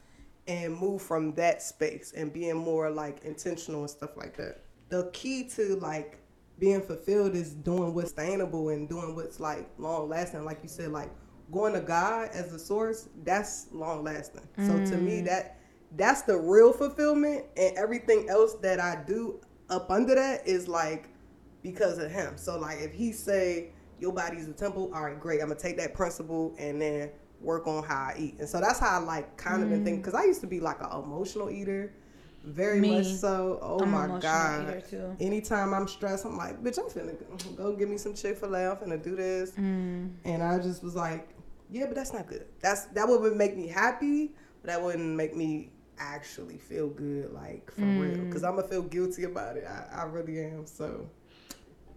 and 0.47 0.75
move 0.77 1.03
from 1.03 1.35
that 1.35 1.63
space 1.63 2.13
and 2.17 2.33
being 2.33 2.57
more 2.57 2.91
like 2.91 3.25
intentional 3.25 3.81
and 3.83 3.91
stuff 3.91 4.17
like 4.17 4.37
that. 4.39 4.63
The 4.89 5.11
key 5.13 5.49
to 5.51 5.77
like 5.77 6.19
being 6.59 6.81
fulfilled 6.81 7.35
is 7.35 7.55
doing 7.55 7.95
what's 7.95 8.11
sustainable 8.11 8.71
and 8.71 8.89
doing 8.89 9.15
what's 9.15 9.39
like 9.39 9.69
long 9.79 10.09
lasting, 10.09 10.45
like 10.45 10.59
you 10.63 10.69
said, 10.69 10.91
like 10.91 11.11
going 11.51 11.73
to 11.73 11.81
God 11.81 12.31
as 12.33 12.51
the 12.51 12.59
source, 12.59 13.09
that's 13.25 13.69
long 13.73 14.05
lasting. 14.05 14.47
So 14.57 14.73
to 14.73 14.97
me, 14.97 15.21
mm. 15.21 15.25
that 15.27 15.59
that's 15.97 16.23
the 16.23 16.37
real 16.37 16.73
fulfillment, 16.73 17.47
and 17.57 17.77
everything 17.79 18.29
else 18.29 18.55
that 18.57 18.79
I 18.79 19.03
do 19.07 19.41
up 19.71 19.91
under 19.91 20.15
that 20.15 20.47
is 20.47 20.69
like 20.69 21.09
because 21.63 21.99
of 21.99 22.11
Him. 22.11 22.37
So 22.37 22.59
like 22.59 22.79
if 22.81 22.93
He 22.93 23.13
say 23.13 23.71
your 23.99 24.13
body's 24.13 24.49
a 24.49 24.53
temple, 24.53 24.91
all 24.95 25.05
right, 25.05 25.19
great. 25.19 25.41
I'm 25.41 25.49
gonna 25.49 25.61
take 25.61 25.77
that 25.79 25.95
principle 25.95 26.55
and 26.59 26.81
then 26.81 27.11
work 27.41 27.67
on 27.67 27.85
how 27.85 28.11
I 28.13 28.17
eat. 28.19 28.37
And 28.39 28.49
so 28.49 28.61
that's 28.61 28.81
how 28.81 29.01
I 29.01 29.03
like 29.03 29.37
kind 29.37 29.63
of 29.63 29.71
been 29.71 29.85
thinking 29.85 30.03
mm. 30.03 30.05
because 30.05 30.21
I 30.21 30.25
used 30.25 30.41
to 30.43 30.47
be 30.47 30.61
like 30.61 30.81
an 30.81 30.91
emotional 31.03 31.51
eater. 31.51 31.95
Very 32.45 32.81
Me. 32.81 32.97
much 32.99 33.07
so. 33.07 33.59
Oh 33.61 33.81
I'm 33.81 33.91
my 33.91 34.19
god! 34.21 34.83
Anytime 35.21 35.75
I'm 35.75 35.87
stressed, 35.89 36.25
I'm 36.25 36.37
like, 36.37 36.63
bitch, 36.63 36.79
I'm 36.79 36.85
finna 36.87 37.57
go- 37.57 37.75
give 37.75 37.89
me 37.89 37.99
some 37.99 38.15
Chick 38.15 38.39
Fil 38.39 38.55
A. 38.55 38.71
I'm 38.71 38.77
finna 38.77 39.03
do 39.03 39.17
this, 39.17 39.51
Mm. 39.53 40.13
and 40.25 40.43
I 40.43 40.59
just 40.59 40.83
was 40.83 40.95
like, 40.95 41.29
yeah, 41.71 41.87
but 41.87 41.95
that's 41.97 42.13
not 42.13 42.27
good. 42.27 42.47
That's 42.61 42.87
that 42.87 43.07
would 43.09 43.37
make 43.37 43.57
me 43.57 43.67
happy, 43.67 44.33
but 44.63 44.69
that 44.69 44.83
wouldn't 44.83 45.17
make 45.17 45.37
me 45.37 45.73
actually 45.99 46.57
feel 46.59 46.89
good, 46.89 47.33
like 47.33 47.71
for 47.73 47.83
real. 47.83 48.17
Mm. 48.17 48.27
Because 48.27 48.45
I'm 48.45 48.55
gonna 48.57 48.69
feel 48.69 48.83
guilty 48.83 49.25
about 49.25 49.57
it. 49.57 49.65
I, 49.67 50.03
I 50.03 50.05
really 50.05 50.39
am. 50.41 50.65
So, 50.67 51.11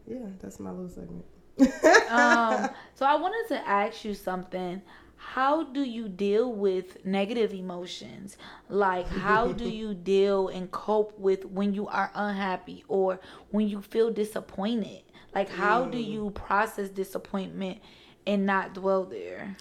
yeah, 0.08 0.18
that's 0.42 0.60
my 0.60 0.72
little 0.72 0.90
segment. 0.90 1.26
um, 2.10 2.70
so 2.96 3.06
I 3.06 3.16
wanted 3.16 3.48
to 3.56 3.68
ask 3.68 4.04
you 4.04 4.16
something. 4.16 4.82
How 5.24 5.64
do 5.64 5.84
you 5.84 6.10
deal 6.10 6.52
with 6.52 7.06
negative 7.06 7.54
emotions? 7.54 8.38
Like, 8.68 9.08
how 9.08 9.54
do 9.54 9.70
you 9.82 9.94
deal 9.94 10.50
and 10.50 10.70
cope 10.72 11.18
with 11.18 11.46
when 11.46 11.74
you 11.74 11.88
are 11.88 12.12
unhappy 12.14 12.84
or 12.90 13.20
when 13.52 13.70
you 13.70 13.82
feel 13.82 14.12
disappointed? 14.12 15.04
Like, 15.34 15.50
how 15.50 15.86
do 15.86 15.98
you 15.98 16.32
process 16.32 16.90
disappointment 16.90 17.80
and 18.28 18.46
not 18.46 18.74
dwell 18.74 19.06
there? 19.06 19.56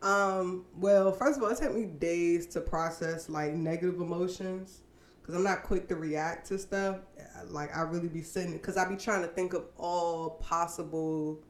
Um, 0.00 0.64
well, 0.78 1.12
first 1.12 1.36
of 1.36 1.42
all, 1.42 1.50
it 1.50 1.58
took 1.58 1.74
me 1.74 1.84
days 1.84 2.46
to 2.48 2.60
process 2.60 3.28
like 3.28 3.52
negative 3.52 4.00
emotions 4.00 4.80
because 5.20 5.34
I'm 5.34 5.42
not 5.44 5.64
quick 5.64 5.86
to 5.88 5.96
react 5.96 6.46
to 6.48 6.58
stuff. 6.58 7.00
Like 7.48 7.76
I 7.76 7.82
really 7.82 8.08
be 8.08 8.22
sitting 8.22 8.52
because 8.52 8.78
I 8.78 8.88
be 8.88 8.96
trying 8.96 9.22
to 9.22 9.28
think 9.28 9.52
of 9.52 9.64
all 9.76 10.30
possible 10.40 11.40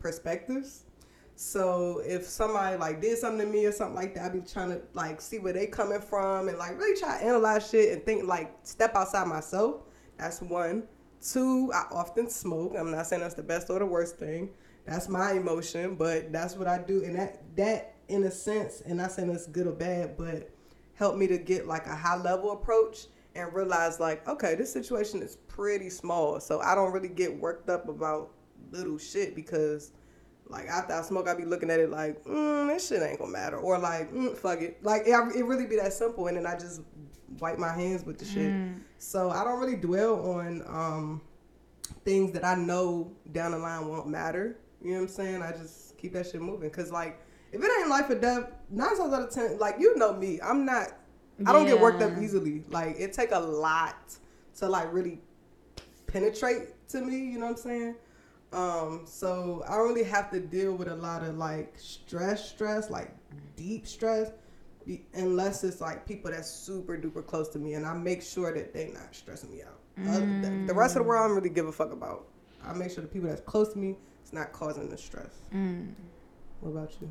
perspectives. 0.00 0.84
So 1.42 2.02
if 2.04 2.26
somebody 2.26 2.76
like 2.76 3.00
did 3.00 3.16
something 3.16 3.46
to 3.46 3.50
me 3.50 3.64
or 3.64 3.72
something 3.72 3.94
like 3.94 4.14
that, 4.14 4.26
I 4.26 4.28
be 4.28 4.40
trying 4.40 4.72
to 4.72 4.82
like 4.92 5.22
see 5.22 5.38
where 5.38 5.54
they 5.54 5.66
coming 5.66 6.02
from 6.02 6.48
and 6.48 6.58
like 6.58 6.78
really 6.78 7.00
try 7.00 7.18
to 7.18 7.24
analyze 7.24 7.70
shit 7.70 7.94
and 7.94 8.04
think 8.04 8.28
like 8.28 8.54
step 8.62 8.94
outside 8.94 9.26
myself. 9.26 9.76
That's 10.18 10.42
one. 10.42 10.82
Two, 11.26 11.72
I 11.72 11.86
often 11.92 12.28
smoke. 12.28 12.74
I'm 12.78 12.90
not 12.90 13.06
saying 13.06 13.22
that's 13.22 13.36
the 13.36 13.42
best 13.42 13.70
or 13.70 13.78
the 13.78 13.86
worst 13.86 14.18
thing. 14.18 14.50
That's 14.84 15.08
my 15.08 15.32
emotion, 15.32 15.94
but 15.94 16.30
that's 16.30 16.56
what 16.56 16.68
I 16.68 16.76
do. 16.76 17.04
And 17.04 17.16
that 17.16 17.40
that 17.56 17.94
in 18.08 18.24
a 18.24 18.30
sense, 18.30 18.82
and 18.82 18.98
not 18.98 19.10
saying 19.10 19.30
it's 19.30 19.46
good 19.46 19.66
or 19.66 19.72
bad, 19.72 20.18
but 20.18 20.50
helped 20.92 21.16
me 21.16 21.26
to 21.28 21.38
get 21.38 21.66
like 21.66 21.86
a 21.86 21.94
high 21.94 22.18
level 22.18 22.52
approach 22.52 23.06
and 23.34 23.50
realize 23.54 23.98
like, 23.98 24.28
okay, 24.28 24.56
this 24.56 24.70
situation 24.70 25.22
is 25.22 25.36
pretty 25.48 25.88
small. 25.88 26.38
So 26.38 26.60
I 26.60 26.74
don't 26.74 26.92
really 26.92 27.08
get 27.08 27.34
worked 27.34 27.70
up 27.70 27.88
about 27.88 28.32
little 28.72 28.98
shit 28.98 29.34
because 29.34 29.92
like 30.50 30.66
after 30.66 30.94
I 30.94 31.02
smoke, 31.02 31.28
I 31.28 31.34
be 31.34 31.44
looking 31.44 31.70
at 31.70 31.78
it 31.80 31.90
like, 31.90 32.24
mm, 32.24 32.66
this 32.68 32.88
shit 32.88 33.02
ain't 33.02 33.18
gonna 33.20 33.30
matter, 33.30 33.56
or 33.56 33.78
like, 33.78 34.12
mm, 34.12 34.36
fuck 34.36 34.60
it. 34.60 34.82
Like 34.84 35.02
it, 35.06 35.12
it 35.36 35.44
really 35.44 35.66
be 35.66 35.76
that 35.76 35.92
simple, 35.92 36.26
and 36.26 36.36
then 36.36 36.46
I 36.46 36.58
just 36.58 36.82
wipe 37.38 37.56
my 37.58 37.72
hands 37.72 38.04
with 38.04 38.18
the 38.18 38.24
shit. 38.24 38.52
So 38.98 39.30
I 39.30 39.44
don't 39.44 39.60
really 39.60 39.76
dwell 39.76 40.30
on 40.30 40.62
um, 40.66 41.20
things 42.04 42.32
that 42.32 42.44
I 42.44 42.56
know 42.56 43.12
down 43.32 43.52
the 43.52 43.58
line 43.58 43.86
won't 43.86 44.08
matter. 44.08 44.58
You 44.82 44.90
know 44.90 44.96
what 44.96 45.02
I'm 45.02 45.08
saying? 45.08 45.42
I 45.42 45.52
just 45.52 45.96
keep 45.98 46.12
that 46.14 46.26
shit 46.26 46.40
moving, 46.40 46.68
cause 46.70 46.90
like 46.90 47.20
if 47.52 47.62
it 47.62 47.70
ain't 47.80 47.88
life 47.88 48.10
or 48.10 48.16
death, 48.16 48.50
nine 48.70 48.96
times 48.96 49.12
out 49.12 49.22
of 49.22 49.30
ten, 49.30 49.58
like 49.58 49.76
you 49.78 49.96
know 49.96 50.14
me, 50.14 50.40
I'm 50.42 50.64
not. 50.64 50.88
I 51.46 51.52
don't 51.52 51.64
get 51.66 51.80
worked 51.80 52.02
up 52.02 52.18
easily. 52.20 52.64
Like 52.68 52.96
it 52.98 53.12
take 53.12 53.30
a 53.32 53.38
lot 53.38 54.16
to 54.58 54.68
like 54.68 54.92
really 54.92 55.20
penetrate 56.06 56.88
to 56.88 57.00
me. 57.00 57.16
You 57.16 57.38
know 57.38 57.46
what 57.46 57.52
I'm 57.52 57.56
saying? 57.56 57.94
Um, 58.52 59.02
so 59.04 59.62
I 59.68 59.76
don't 59.76 59.88
really 59.88 60.04
have 60.04 60.30
to 60.32 60.40
deal 60.40 60.74
with 60.74 60.88
a 60.88 60.94
lot 60.96 61.22
of 61.22 61.36
like 61.36 61.74
stress, 61.78 62.48
stress, 62.50 62.90
like 62.90 63.14
deep 63.56 63.86
stress, 63.86 64.32
be, 64.84 65.04
unless 65.14 65.62
it's 65.62 65.80
like 65.80 66.06
people 66.06 66.30
that's 66.32 66.50
super 66.50 66.96
duper 66.98 67.24
close 67.24 67.48
to 67.50 67.58
me, 67.58 67.74
and 67.74 67.86
I 67.86 67.94
make 67.94 68.22
sure 68.22 68.52
that 68.52 68.72
they 68.74 68.88
not 68.92 69.14
stressing 69.14 69.50
me 69.52 69.62
out. 69.62 69.78
Other- 70.08 70.66
the, 70.66 70.74
rest 70.74 70.96
of 70.96 71.02
the 71.02 71.08
world, 71.08 71.24
I 71.24 71.28
don't 71.28 71.36
really 71.36 71.50
give 71.50 71.66
a 71.66 71.72
fuck 71.72 71.92
about. 71.92 72.26
I 72.64 72.72
make 72.72 72.90
sure 72.90 73.02
the 73.02 73.08
people 73.08 73.28
that's 73.28 73.40
close 73.42 73.72
to 73.74 73.78
me 73.78 73.96
is 74.24 74.32
not 74.32 74.52
causing 74.52 74.88
the 74.88 74.98
stress. 74.98 75.32
What 76.60 76.70
about 76.70 76.92
you? 77.00 77.10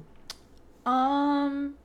Um, 0.92 1.76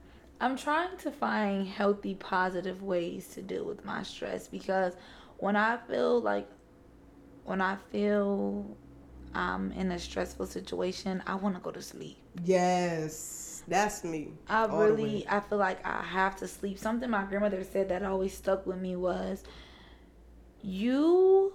I'm 0.40 0.56
trying 0.56 0.96
to 0.99 1.11
find 1.11 1.66
healthy, 1.66 2.14
positive 2.14 2.82
ways 2.82 3.28
to 3.34 3.42
deal 3.42 3.64
with 3.64 3.84
my 3.84 4.02
stress 4.02 4.49
because 4.49 4.94
when 5.38 5.56
I 5.56 5.76
feel 5.88 6.20
like, 6.20 6.49
when 7.44 7.61
I 7.61 7.76
feel 7.92 8.76
I'm 9.34 9.72
in 9.72 9.90
a 9.92 9.98
stressful 9.98 10.46
situation, 10.46 11.22
I 11.26 11.34
want 11.34 11.54
to 11.56 11.60
go 11.60 11.70
to 11.70 11.82
sleep. 11.82 12.18
Yes, 12.44 13.62
that's 13.66 14.04
me. 14.04 14.32
I 14.48 14.66
all 14.66 14.78
really, 14.78 15.26
I 15.28 15.40
feel 15.40 15.58
like 15.58 15.84
I 15.86 16.02
have 16.02 16.36
to 16.36 16.48
sleep. 16.48 16.78
Something 16.78 17.10
my 17.10 17.24
grandmother 17.24 17.64
said 17.64 17.88
that 17.88 18.02
always 18.02 18.36
stuck 18.36 18.66
with 18.66 18.78
me 18.78 18.96
was, 18.96 19.42
you, 20.62 21.54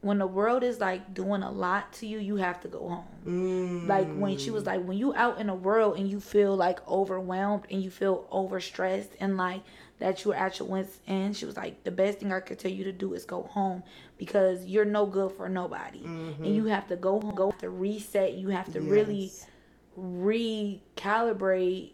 when 0.00 0.18
the 0.18 0.26
world 0.26 0.62
is 0.62 0.80
like 0.80 1.14
doing 1.14 1.42
a 1.42 1.50
lot 1.50 1.92
to 1.94 2.06
you, 2.06 2.18
you 2.18 2.36
have 2.36 2.60
to 2.62 2.68
go 2.68 2.88
home. 2.88 3.04
Mm, 3.26 3.88
Like 3.88 4.12
when 4.14 4.36
she 4.36 4.50
was 4.50 4.66
like, 4.66 4.84
when 4.84 4.98
you 4.98 5.14
out 5.14 5.40
in 5.40 5.46
the 5.46 5.54
world 5.54 5.98
and 5.98 6.08
you 6.10 6.20
feel 6.20 6.54
like 6.56 6.86
overwhelmed 6.88 7.64
and 7.70 7.82
you 7.82 7.90
feel 7.90 8.26
overstressed 8.32 9.10
and 9.20 9.36
like 9.36 9.62
that 9.98 10.24
you're 10.24 10.34
at 10.34 10.58
your 10.58 10.68
wits 10.68 10.98
end, 11.06 11.36
she 11.36 11.46
was 11.46 11.56
like, 11.56 11.84
the 11.84 11.90
best 11.90 12.18
thing 12.18 12.32
I 12.32 12.40
could 12.40 12.58
tell 12.58 12.70
you 12.70 12.84
to 12.84 12.92
do 12.92 13.14
is 13.14 13.24
go 13.24 13.42
home 13.44 13.82
because 14.18 14.66
you're 14.66 14.84
no 14.84 15.06
good 15.06 15.32
for 15.32 15.48
nobody, 15.48 16.04
and 16.04 16.46
you 16.46 16.64
have 16.66 16.88
to 16.88 16.96
go 16.96 17.20
home, 17.20 17.34
go 17.34 17.50
to 17.52 17.70
reset. 17.70 18.34
You 18.34 18.48
have 18.48 18.72
to 18.72 18.80
really 18.80 19.32
recalibrate 19.98 21.92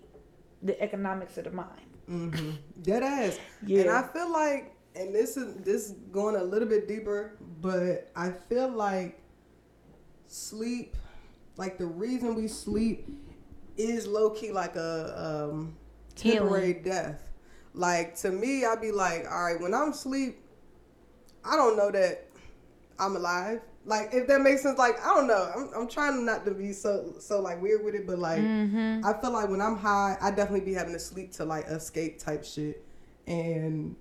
the 0.62 0.80
economics 0.80 1.38
of 1.38 1.44
the 1.44 1.50
mind. 1.50 1.86
Mm-hmm. 2.10 2.50
Dead 2.82 3.02
ass. 3.02 3.38
Yeah. 3.66 3.82
And 3.82 3.90
I 3.90 4.02
feel 4.08 4.32
like, 4.32 4.74
and 4.96 5.14
this 5.14 5.36
is 5.36 5.54
this 5.56 5.90
going 6.10 6.36
a 6.36 6.42
little 6.42 6.68
bit 6.68 6.88
deeper, 6.88 7.36
but 7.60 8.10
I 8.16 8.30
feel 8.30 8.68
like 8.68 9.20
sleep, 10.26 10.96
like 11.56 11.76
the 11.76 11.86
reason 11.86 12.34
we 12.34 12.48
sleep, 12.48 13.06
is 13.76 14.06
low 14.06 14.30
key 14.30 14.50
like 14.50 14.76
a 14.76 15.50
um, 15.50 15.76
temporary 16.14 16.74
death. 16.74 17.29
Like 17.74 18.16
to 18.16 18.30
me, 18.30 18.64
I'd 18.64 18.80
be 18.80 18.92
like, 18.92 19.26
all 19.30 19.44
right, 19.44 19.60
when 19.60 19.74
I'm 19.74 19.90
asleep, 19.90 20.38
I 21.44 21.56
don't 21.56 21.76
know 21.76 21.90
that 21.90 22.26
I'm 22.98 23.16
alive. 23.16 23.62
Like 23.86 24.10
if 24.12 24.26
that 24.28 24.42
makes 24.42 24.62
sense, 24.62 24.78
like 24.78 25.00
I 25.04 25.14
don't 25.14 25.26
know. 25.26 25.50
I'm, 25.56 25.70
I'm 25.74 25.88
trying 25.88 26.24
not 26.24 26.44
to 26.44 26.50
be 26.52 26.72
so 26.72 27.14
so 27.18 27.40
like 27.40 27.60
weird 27.62 27.84
with 27.84 27.94
it, 27.94 28.06
but 28.06 28.18
like 28.18 28.40
Mm-hmm. 28.40 29.04
I 29.04 29.14
feel 29.20 29.32
like 29.32 29.48
when 29.48 29.60
I'm 29.60 29.76
high, 29.76 30.16
I 30.20 30.30
definitely 30.30 30.60
be 30.66 30.74
having 30.74 30.92
to 30.92 30.98
sleep 30.98 31.32
to 31.32 31.44
like 31.44 31.66
escape 31.66 32.18
type 32.18 32.44
shit, 32.44 32.84
and 33.26 33.96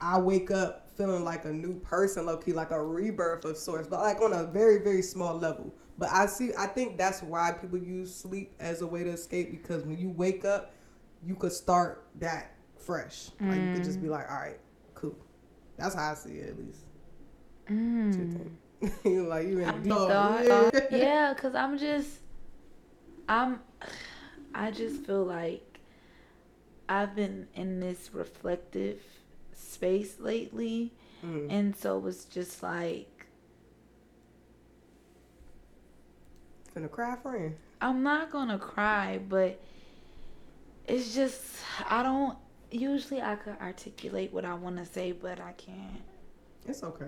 I 0.00 0.18
wake 0.18 0.50
up 0.50 0.88
feeling 0.96 1.24
like 1.24 1.44
a 1.44 1.52
new 1.52 1.80
person, 1.80 2.26
low 2.26 2.36
key, 2.36 2.52
like 2.52 2.70
a 2.70 2.82
rebirth 2.82 3.44
of 3.44 3.56
sorts, 3.56 3.88
but 3.88 4.00
like 4.00 4.20
on 4.20 4.32
a 4.32 4.44
very 4.44 4.78
very 4.82 5.02
small 5.02 5.36
level. 5.36 5.74
But 5.98 6.10
I 6.10 6.26
see, 6.26 6.52
I 6.58 6.66
think 6.66 6.98
that's 6.98 7.22
why 7.22 7.52
people 7.52 7.78
use 7.78 8.14
sleep 8.14 8.54
as 8.60 8.82
a 8.82 8.86
way 8.86 9.04
to 9.04 9.10
escape 9.10 9.50
because 9.50 9.84
when 9.84 9.98
you 9.98 10.10
wake 10.10 10.44
up, 10.44 10.72
you 11.24 11.34
could 11.36 11.52
start 11.52 12.06
that 12.20 12.53
fresh. 12.84 13.30
Like 13.40 13.60
you 13.60 13.72
could 13.74 13.84
just 13.84 14.00
be 14.02 14.08
like, 14.08 14.30
all 14.30 14.36
right, 14.38 14.58
cool. 14.94 15.16
That's 15.76 15.94
how 15.94 16.12
I 16.12 16.14
see 16.14 16.34
it 16.38 16.50
at 16.50 16.58
least. 16.58 16.80
You 19.04 19.26
like 19.26 19.46
you 19.46 19.60
in 19.60 19.82
the 19.88 19.94
thought. 19.94 20.44
yeah. 20.90 20.96
yeah, 20.96 21.34
cause 21.34 21.54
I'm 21.54 21.78
just, 21.78 22.10
I'm, 23.28 23.60
I 24.54 24.70
just 24.70 25.04
feel 25.06 25.24
like 25.24 25.78
I've 26.88 27.16
been 27.16 27.48
in 27.54 27.80
this 27.80 28.10
reflective 28.12 29.00
space 29.52 30.20
lately, 30.20 30.92
Mm. 31.24 31.46
and 31.50 31.74
so 31.74 32.06
it's 32.06 32.26
just 32.26 32.62
like 32.62 33.26
Gonna 36.74 36.88
cry, 36.88 37.16
friend. 37.16 37.54
I'm 37.80 38.02
not 38.02 38.30
gonna 38.30 38.58
cry, 38.58 39.20
but 39.26 39.58
it's 40.86 41.14
just 41.14 41.40
I 41.88 42.02
don't. 42.02 42.36
Usually 42.74 43.22
I 43.22 43.36
could 43.36 43.56
articulate 43.60 44.32
what 44.32 44.44
I 44.44 44.54
want 44.54 44.78
to 44.78 44.84
say, 44.84 45.12
but 45.12 45.38
I 45.38 45.52
can't. 45.52 46.02
It's 46.66 46.82
okay. 46.82 47.06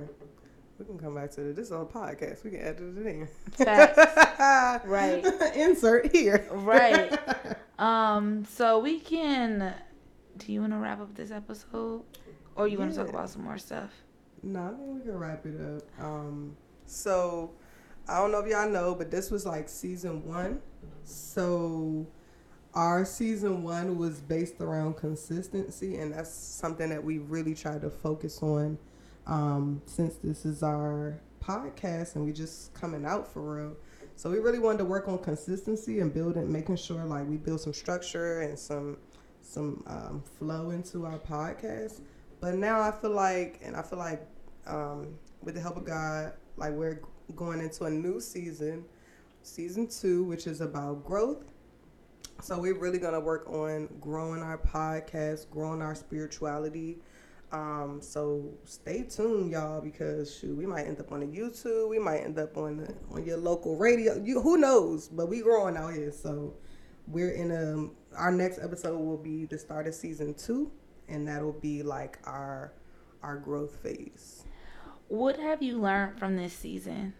We 0.78 0.84
can 0.84 0.96
come 0.96 1.16
back 1.16 1.32
to 1.32 1.48
it. 1.48 1.56
This 1.56 1.66
is 1.66 1.72
on 1.72 1.80
a 1.80 1.84
podcast. 1.86 2.44
We 2.44 2.52
can 2.52 2.60
edit 2.60 2.96
it 2.96 3.06
in. 3.06 3.28
Facts. 3.50 4.84
Right. 4.86 5.24
Insert 5.56 6.14
here. 6.14 6.46
Right. 6.50 7.18
Um. 7.78 8.46
So 8.46 8.78
we 8.78 9.00
can. 9.00 9.74
Do 10.38 10.52
you 10.52 10.60
want 10.62 10.72
to 10.72 10.78
wrap 10.78 10.98
up 11.00 11.14
this 11.14 11.30
episode, 11.30 12.04
or 12.54 12.68
you 12.68 12.78
want 12.78 12.92
to 12.92 12.96
talk 12.96 13.10
about 13.10 13.28
some 13.28 13.42
more 13.42 13.58
stuff? 13.58 13.90
No, 14.42 14.64
I 14.64 14.68
think 14.68 14.94
we 14.94 15.00
can 15.02 15.18
wrap 15.18 15.44
it 15.44 15.60
up. 15.60 15.82
Um, 16.02 16.56
so 16.86 17.50
I 18.08 18.18
don't 18.18 18.32
know 18.32 18.38
if 18.38 18.48
y'all 18.48 18.70
know, 18.70 18.94
but 18.94 19.10
this 19.10 19.30
was 19.30 19.44
like 19.44 19.68
season 19.68 20.24
one. 20.24 20.62
So 21.04 22.06
our 22.76 23.06
season 23.06 23.62
one 23.62 23.96
was 23.96 24.20
based 24.20 24.60
around 24.60 24.98
consistency, 24.98 25.96
and 25.96 26.12
that's 26.12 26.30
something 26.30 26.90
that 26.90 27.02
we 27.02 27.18
really 27.18 27.54
try 27.54 27.78
to 27.78 27.88
focus 27.88 28.42
on 28.42 28.76
um, 29.26 29.80
since 29.86 30.16
this 30.22 30.44
is 30.44 30.62
our 30.62 31.18
podcast 31.42 32.16
and 32.16 32.24
we 32.26 32.32
just 32.32 32.74
coming 32.74 33.06
out 33.06 33.26
for 33.32 33.56
real. 33.56 33.76
So 34.14 34.30
we 34.30 34.38
really 34.38 34.58
wanted 34.58 34.78
to 34.78 34.84
work 34.84 35.08
on 35.08 35.18
consistency 35.18 36.00
and 36.00 36.12
building, 36.12 36.52
making 36.52 36.76
sure 36.76 37.02
like 37.04 37.26
we 37.26 37.38
build 37.38 37.62
some 37.62 37.72
structure 37.72 38.42
and 38.42 38.58
some 38.58 38.98
some 39.40 39.82
um, 39.86 40.22
flow 40.38 40.70
into 40.70 41.06
our 41.06 41.18
podcast. 41.18 42.00
But 42.40 42.56
now 42.56 42.80
I 42.80 42.90
feel 42.90 43.12
like, 43.12 43.60
and 43.62 43.74
I 43.74 43.82
feel 43.82 43.98
like 43.98 44.26
um, 44.66 45.14
with 45.42 45.54
the 45.54 45.60
help 45.60 45.76
of 45.76 45.84
God, 45.84 46.34
like 46.56 46.72
we're 46.72 47.00
going 47.36 47.60
into 47.60 47.84
a 47.84 47.90
new 47.90 48.20
season, 48.20 48.84
season 49.42 49.86
two, 49.86 50.24
which 50.24 50.46
is 50.46 50.60
about 50.60 51.04
growth. 51.04 51.44
So 52.40 52.58
we're 52.58 52.78
really 52.78 52.98
gonna 52.98 53.20
work 53.20 53.48
on 53.48 53.88
growing 54.00 54.42
our 54.42 54.58
podcast, 54.58 55.50
growing 55.50 55.82
our 55.82 55.94
spirituality. 55.94 56.98
Um, 57.52 58.00
so 58.02 58.52
stay 58.64 59.04
tuned, 59.04 59.52
y'all, 59.52 59.80
because 59.80 60.36
shoot, 60.36 60.56
we 60.56 60.66
might 60.66 60.86
end 60.86 61.00
up 61.00 61.12
on 61.12 61.20
the 61.20 61.26
YouTube, 61.26 61.88
we 61.88 61.98
might 61.98 62.18
end 62.18 62.38
up 62.38 62.56
on 62.56 62.86
on 63.10 63.24
your 63.24 63.38
local 63.38 63.76
radio. 63.76 64.20
You 64.22 64.40
who 64.40 64.56
knows? 64.56 65.08
But 65.08 65.28
we 65.28 65.40
growing 65.40 65.76
out 65.76 65.94
here, 65.94 66.12
so 66.12 66.54
we're 67.08 67.32
in 67.32 67.50
a. 67.50 67.88
Our 68.16 68.32
next 68.32 68.58
episode 68.58 68.98
will 68.98 69.18
be 69.18 69.46
the 69.46 69.58
start 69.58 69.86
of 69.86 69.94
season 69.94 70.34
two, 70.34 70.70
and 71.08 71.26
that'll 71.28 71.52
be 71.52 71.82
like 71.82 72.18
our 72.24 72.72
our 73.22 73.36
growth 73.36 73.76
phase. 73.76 74.44
What 75.08 75.38
have 75.38 75.62
you 75.62 75.78
learned 75.78 76.18
from 76.18 76.36
this 76.36 76.52
season? 76.52 77.14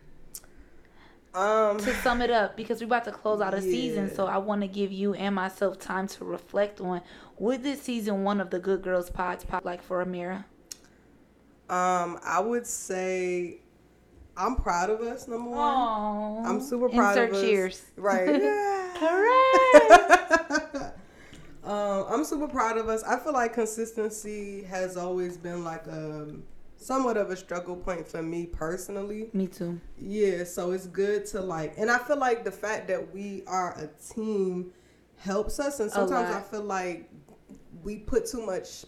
Um, 1.37 1.79
to 1.79 1.95
sum 1.97 2.23
it 2.23 2.31
up, 2.31 2.57
because 2.57 2.81
we're 2.81 2.87
about 2.87 3.05
to 3.05 3.13
close 3.13 3.41
out 3.43 3.53
a 3.53 3.61
season, 3.61 4.13
so 4.15 4.27
I 4.27 4.39
want 4.39 4.63
to 4.63 4.69
give 4.69 4.91
you 4.91 5.13
and 5.15 5.35
myself 5.35 5.79
time 5.79 6.07
to 6.09 6.25
reflect 6.25 6.81
on 6.81 7.03
what 7.37 7.63
this 7.63 7.83
season 7.83 8.25
one 8.25 8.41
of 8.41 8.49
the 8.51 8.59
Good 8.59 8.83
Girls 8.83 9.11
Pods 9.11 9.45
pop 9.45 9.65
like 9.67 9.83
for 9.83 10.03
Amira. 10.05 10.45
um, 11.69 12.19
I 12.25 12.41
would 12.41 12.67
say 12.67 13.59
I'm 14.37 14.57
proud 14.57 14.89
of 14.89 15.01
us. 15.03 15.29
Number 15.29 15.51
one, 15.51 15.59
Oh, 15.77 16.43
I'm 16.47 16.61
super 16.61 16.89
proud 16.89 17.11
Insert 17.19 17.31
of 17.31 17.37
us. 17.37 17.43
cheers. 17.43 17.83
Right. 17.97 18.29
Hooray! 18.99 20.91
um, 21.65 22.05
I'm 22.09 22.25
super 22.25 22.49
proud 22.49 22.79
of 22.79 22.89
us. 22.89 23.03
I 23.03 23.19
feel 23.19 23.33
like 23.35 23.53
consistency 23.53 24.63
has 24.65 24.97
always 24.97 25.37
been 25.37 25.65
like 25.65 25.87
a 25.87 26.35
somewhat 26.77 27.17
of 27.17 27.31
a 27.31 27.37
struggle 27.37 27.77
point 27.77 28.07
for 28.07 28.23
me 28.23 28.47
personally. 28.47 29.31
Me 29.33 29.47
too. 29.47 29.81
Yeah, 29.99 30.45
so 30.45 30.73
it's 30.73 30.87
good 30.87 31.27
to 31.27 31.41
like, 31.41 31.75
and 31.77 31.91
I 31.91 31.99
feel 31.99 32.19
like 32.19 32.45
the 32.45 32.53
fact 32.53 32.89
that 32.89 33.13
we 33.13 33.43
are 33.47 33.77
a 33.79 33.89
team 34.15 34.73
helps 35.17 35.59
us. 35.59 35.81
And 35.81 35.91
sometimes 35.91 36.35
I 36.35 36.41
feel 36.41 36.63
like 36.63 37.11
we 37.83 37.97
put 37.97 38.27
too 38.27 38.45
much 38.45 38.85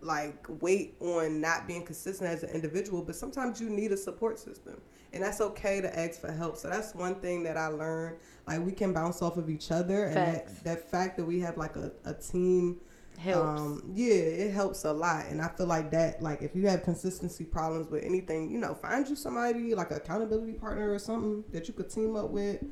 like 0.00 0.46
weight 0.62 0.94
on 1.00 1.40
not 1.40 1.66
being 1.66 1.84
consistent 1.84 2.30
as 2.30 2.42
an 2.42 2.50
individual, 2.50 3.02
but 3.02 3.16
sometimes 3.16 3.60
you 3.60 3.68
need 3.68 3.92
a 3.92 3.96
support 3.96 4.38
system. 4.38 4.80
And 5.12 5.22
that's 5.22 5.40
okay 5.40 5.80
to 5.80 5.98
ask 5.98 6.20
for 6.20 6.30
help. 6.30 6.56
So 6.56 6.68
that's 6.68 6.94
one 6.94 7.16
thing 7.16 7.42
that 7.44 7.56
I 7.56 7.68
learned. 7.68 8.18
Like 8.46 8.64
we 8.64 8.72
can 8.72 8.92
bounce 8.92 9.22
off 9.22 9.36
of 9.36 9.48
each 9.50 9.70
other, 9.70 10.04
and 10.04 10.16
that, 10.16 10.64
that 10.64 10.90
fact 10.90 11.16
that 11.16 11.24
we 11.24 11.40
have 11.40 11.56
like 11.56 11.76
a, 11.76 11.90
a 12.04 12.14
team 12.14 12.80
Helps. 13.18 13.60
um, 13.60 13.82
yeah, 13.94 14.12
it 14.14 14.52
helps 14.52 14.84
a 14.84 14.92
lot, 14.92 15.26
and 15.26 15.42
I 15.42 15.48
feel 15.48 15.66
like 15.66 15.90
that. 15.90 16.22
Like, 16.22 16.40
if 16.40 16.54
you 16.54 16.68
have 16.68 16.84
consistency 16.84 17.44
problems 17.44 17.90
with 17.90 18.04
anything, 18.04 18.48
you 18.50 18.58
know, 18.58 18.74
find 18.74 19.08
you 19.08 19.16
somebody 19.16 19.74
like 19.74 19.90
an 19.90 19.96
accountability 19.96 20.52
partner 20.52 20.92
or 20.92 20.98
something 21.00 21.42
that 21.52 21.66
you 21.66 21.74
could 21.74 21.90
team 21.90 22.14
up 22.14 22.30
with, 22.30 22.62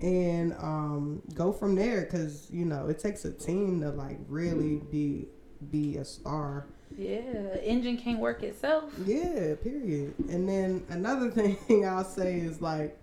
and 0.00 0.54
um, 0.54 1.22
go 1.34 1.52
from 1.52 1.74
there. 1.74 2.02
Because 2.02 2.48
you 2.50 2.64
know, 2.64 2.88
it 2.88 2.98
takes 2.98 3.24
a 3.26 3.32
team 3.32 3.80
to 3.82 3.90
like 3.90 4.18
really 4.28 4.80
be 4.90 5.28
be 5.70 5.98
a 5.98 6.04
star. 6.04 6.66
yeah, 6.96 7.20
engine 7.62 7.96
can't 7.98 8.18
work 8.18 8.42
itself. 8.42 8.92
Yeah, 9.04 9.54
period. 9.62 10.14
And 10.30 10.48
then 10.48 10.84
another 10.88 11.30
thing 11.30 11.86
I'll 11.86 12.02
say 12.04 12.38
is 12.38 12.60
like, 12.62 12.98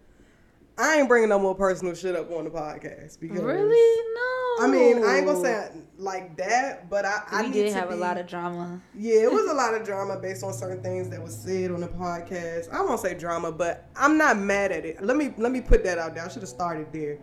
I 0.78 0.98
ain't 0.98 1.08
bringing 1.08 1.30
no 1.30 1.40
more 1.40 1.56
personal 1.56 1.94
shit 1.94 2.16
up 2.16 2.32
on 2.32 2.46
the 2.46 2.50
podcast 2.50 3.20
because 3.20 3.42
Really? 3.42 4.14
No. 4.16 4.49
I 4.60 4.68
mean, 4.68 5.04
I 5.04 5.18
ain't 5.18 5.26
gonna 5.26 5.42
say 5.42 5.70
like 5.98 6.38
that, 6.38 6.90
but 6.90 7.06
I, 7.06 7.22
I 7.30 7.42
we 7.42 7.48
need 7.50 7.54
did 7.54 7.70
to 7.70 7.80
have 7.80 7.92
a 7.92 7.96
lot 7.96 8.18
of 8.18 8.28
drama. 8.28 8.82
Yeah, 8.96 9.24
it 9.24 9.32
was 9.32 9.46
a 9.52 9.54
lot 9.54 9.74
of 9.74 9.84
drama 9.86 10.18
based 10.20 10.44
on 10.44 10.54
certain 10.54 10.82
things 10.82 11.10
that 11.10 11.22
was 11.22 11.36
said 11.36 11.72
on 11.72 11.82
the 11.82 11.88
podcast. 11.88 12.72
I 12.74 12.82
won't 12.82 13.00
say 13.00 13.14
drama, 13.14 13.52
but 13.52 13.90
I'm 13.96 14.18
not 14.18 14.38
mad 14.38 14.72
at 14.72 14.86
it. 14.86 15.04
Let 15.04 15.18
me 15.18 15.34
let 15.38 15.52
me 15.52 15.62
put 15.62 15.84
that 15.84 15.98
out 15.98 16.16
there. 16.16 16.26
I 16.26 16.30
should 16.30 16.42
have 16.42 16.50
started 16.50 16.92
there. 16.92 17.20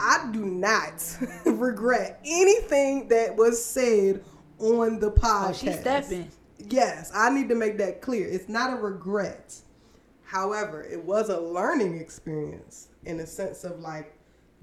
I 0.00 0.28
do 0.32 0.44
not 0.44 1.02
regret 1.46 2.20
anything 2.24 3.08
that 3.08 3.36
was 3.36 3.64
said 3.64 4.24
on 4.58 4.98
the 4.98 5.10
podcast. 5.10 5.48
Oh, 5.48 5.52
she's 5.52 5.80
stepping. 5.80 6.30
Yes, 6.58 7.10
I 7.14 7.30
need 7.30 7.48
to 7.48 7.54
make 7.54 7.78
that 7.78 8.00
clear. 8.00 8.26
It's 8.28 8.48
not 8.48 8.72
a 8.72 8.76
regret. 8.76 9.56
However, 10.24 10.82
it 10.82 11.04
was 11.04 11.28
a 11.28 11.38
learning 11.38 11.98
experience 11.98 12.88
in 13.04 13.18
the 13.18 13.26
sense 13.26 13.64
of 13.64 13.80
like 13.80 14.13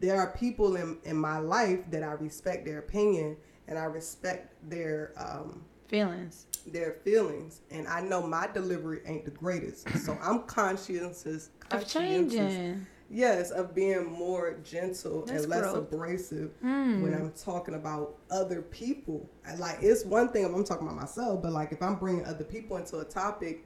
there 0.02 0.18
are 0.20 0.32
people 0.36 0.76
in, 0.76 0.98
in 1.06 1.16
my 1.16 1.38
life 1.40 1.80
that 1.92 2.04
I 2.04 2.12
respect 2.14 2.66
their 2.66 2.80
opinion 2.80 3.38
and 3.68 3.78
I 3.80 3.84
respect 3.86 4.54
their 4.70 5.14
um, 5.18 5.64
Feelings. 5.88 6.48
their 6.68 6.94
feelings 7.04 7.62
and 7.70 7.88
I 7.88 8.02
know 8.02 8.22
my 8.26 8.48
delivery 8.54 9.02
ain't 9.06 9.26
the 9.26 9.32
greatest. 9.32 9.88
So 10.00 10.18
I'm 10.22 10.44
conscientious 10.44 11.50
Of 11.72 11.88
changing. 11.88 12.86
Yes, 13.14 13.52
of 13.52 13.76
being 13.76 14.06
more 14.10 14.56
gentle 14.64 15.26
That's 15.26 15.42
and 15.44 15.50
less 15.52 15.62
growth. 15.64 15.78
abrasive 15.92 16.52
Mm. 16.64 17.02
when 17.02 17.14
I'm 17.14 17.32
talking 17.34 17.74
about 17.76 18.16
other 18.30 18.62
people. 18.62 19.30
Like, 19.58 19.80
it's 19.82 20.06
one 20.06 20.30
thing 20.30 20.46
if 20.46 20.54
I'm 20.56 20.64
talking 20.64 20.88
about 20.88 20.98
myself, 21.00 21.42
but 21.44 21.52
like 21.52 21.74
if 21.74 21.82
I'm 21.82 21.96
bringing 21.96 22.26
other 22.26 22.46
people 22.46 22.78
into 22.78 23.00
a 23.00 23.04
topic 23.06 23.66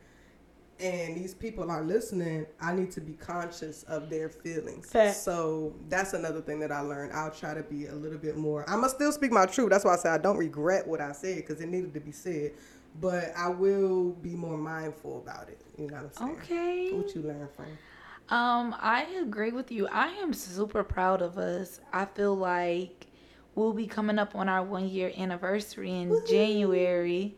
and 0.80 1.16
these 1.16 1.34
people 1.34 1.72
are 1.72 1.84
listening, 1.84 2.46
I 2.60 2.74
need 2.74 2.92
to 2.92 3.02
be 3.02 3.14
conscious 3.14 3.84
of 3.84 4.10
their 4.10 4.30
feelings. 4.30 4.90
Fact. 4.90 5.16
So 5.18 5.74
that's 5.90 6.14
another 6.14 6.42
thing 6.42 6.60
that 6.60 6.72
I 6.72 6.82
learned. 6.82 7.14
I'll 7.14 7.32
try 7.32 7.54
to 7.54 7.64
be 7.64 7.88
a 7.88 7.96
little 7.96 8.18
bit 8.18 8.38
more. 8.38 8.66
I'm 8.70 8.82
gonna 8.82 8.90
still 8.90 9.12
speak 9.12 9.32
my 9.32 9.46
truth. 9.46 9.70
That's 9.70 9.86
why 9.86 9.94
I 9.94 9.98
say 9.98 10.10
I 10.10 10.18
don't 10.18 10.38
regret 10.38 10.88
what 10.88 11.00
I 11.00 11.14
said 11.14 11.38
because 11.38 11.62
it 11.62 11.70
needed 11.70 11.94
to 11.94 12.00
be 12.00 12.12
said. 12.12 12.52
But 13.00 13.34
I 13.38 13.50
will 13.50 14.12
be 14.12 14.36
more 14.36 14.58
mindful 14.58 15.18
about 15.18 15.50
it. 15.50 15.62
You 15.78 15.88
know 15.88 15.96
what 15.96 16.04
I'm 16.06 16.12
saying? 16.14 16.38
Okay. 16.42 16.92
What 16.92 17.14
you 17.16 17.22
learn 17.22 17.48
from? 17.56 17.66
Um, 18.30 18.76
I 18.80 19.04
agree 19.22 19.52
with 19.52 19.72
you. 19.72 19.88
I 19.88 20.08
am 20.08 20.34
super 20.34 20.84
proud 20.84 21.22
of 21.22 21.38
us. 21.38 21.80
I 21.94 22.06
feel 22.06 22.36
like 22.36 23.08
we'll 23.54 23.74
be 23.74 23.88
coming 23.88 24.18
up 24.18 24.36
on 24.36 24.50
our 24.50 24.64
one 24.64 24.90
year 24.90 25.12
anniversary 25.18 25.92
in 25.92 26.22
January. 26.28 27.38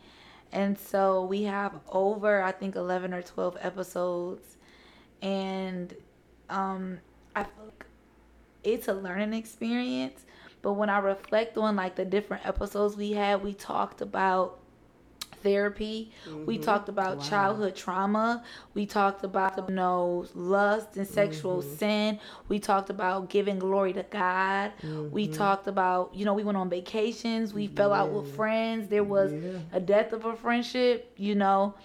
And 0.52 0.78
so 0.78 1.24
we 1.26 1.44
have 1.44 1.74
over 1.90 2.42
I 2.42 2.52
think 2.52 2.76
11 2.76 3.14
or 3.14 3.22
12 3.22 3.58
episodes. 3.62 4.58
And 5.22 5.94
um 6.50 7.00
I 7.36 7.44
feel 7.44 7.66
like 7.66 7.86
it's 8.64 8.88
a 8.88 8.94
learning 8.94 9.34
experience, 9.34 10.26
but 10.62 10.74
when 10.74 10.90
I 10.90 11.00
reflect 11.00 11.58
on 11.58 11.76
like 11.76 11.96
the 11.96 12.06
different 12.06 12.46
episodes 12.46 12.98
we 12.98 13.12
had, 13.12 13.44
we 13.44 13.54
talked 13.54 14.02
about 14.02 14.60
therapy. 15.48 16.12
We 16.26 16.56
mm-hmm. 16.56 16.64
talked 16.64 16.90
about 16.90 17.18
Wow. 17.18 17.24
childhood 17.24 17.76
trauma. 17.76 18.44
We 18.74 18.86
talked 18.86 19.24
about 19.24 19.52
you 19.70 19.76
know 19.76 20.26
lust 20.36 20.98
and 20.98 21.08
sexual 21.08 21.60
mm-hmm. 21.62 21.76
sin. 21.76 22.20
We 22.50 22.60
talked 22.60 22.90
about 22.90 23.30
giving 23.30 23.58
glory 23.60 23.94
to 23.94 24.04
God. 24.04 24.74
We 24.84 24.88
mm-hmm. 25.28 25.34
talked 25.34 25.68
about 25.68 26.04
you 26.14 26.26
know 26.26 26.34
we 26.34 26.44
went 26.44 26.58
on 26.58 26.70
vacations. 26.70 27.54
We 27.54 27.68
fell 27.68 27.94
out 27.94 28.10
with 28.12 28.36
friends. 28.36 28.90
There 28.90 29.04
was 29.18 29.32
Yeah. 29.32 29.60
a 29.80 29.80
death 29.80 30.12
of 30.14 30.26
a 30.26 30.36
friendship. 30.36 31.14
You 31.18 31.36
know. 31.36 31.76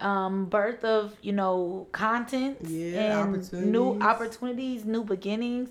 Um, 0.00 0.46
birth 0.46 0.84
of 0.84 1.16
you 1.22 1.32
know 1.32 1.86
content 1.92 2.58
Yeah, 2.62 3.22
and 3.22 3.32
new 3.52 3.90
opportunities. 3.90 4.02
opportunities, 4.10 4.84
new 4.84 5.04
beginnings, 5.04 5.68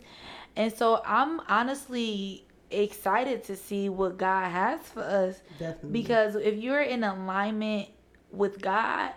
and 0.55 0.71
so 0.73 1.01
I'm 1.05 1.41
honestly 1.49 2.45
excited 2.73 3.43
to 3.45 3.55
see 3.55 3.89
what 3.89 4.17
God 4.17 4.49
has 4.49 4.79
for 4.81 5.01
us 5.01 5.41
Definitely. 5.59 5.89
because 5.91 6.35
if 6.35 6.55
you're 6.55 6.81
in 6.81 7.03
alignment 7.03 7.89
with 8.31 8.61
God, 8.61 9.11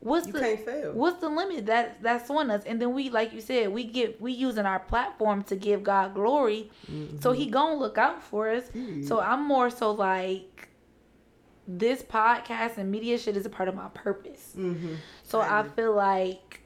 what's 0.00 0.26
You 0.26 0.32
the 0.32 0.90
what's 0.94 1.20
the 1.20 1.28
limit 1.28 1.66
that 1.66 2.02
that's 2.02 2.30
on 2.30 2.50
us? 2.50 2.64
And 2.64 2.80
then 2.80 2.94
we, 2.94 3.10
like 3.10 3.32
you 3.32 3.40
said, 3.40 3.72
we 3.72 3.84
get 3.84 4.20
we 4.20 4.32
using 4.32 4.66
our 4.66 4.80
platform 4.80 5.42
to 5.44 5.56
give 5.56 5.82
God 5.82 6.14
glory, 6.14 6.70
so 7.20 7.32
He 7.32 7.46
gonna 7.46 7.76
look 7.76 7.98
out 7.98 8.22
for 8.22 8.50
us. 8.50 8.64
So 9.06 9.20
I'm 9.20 9.46
more 9.46 9.70
so 9.70 9.92
like 9.92 10.68
this 11.68 12.02
podcast 12.02 12.78
and 12.78 12.90
media 12.90 13.18
shit 13.18 13.36
is 13.36 13.44
a 13.44 13.50
part 13.50 13.68
of 13.68 13.74
my 13.74 13.88
purpose. 13.88 14.52
Mm-hmm. 14.56 14.94
So 15.22 15.40
I 15.40 15.60
I 15.60 15.62
feel 15.64 15.94
like 15.94 16.60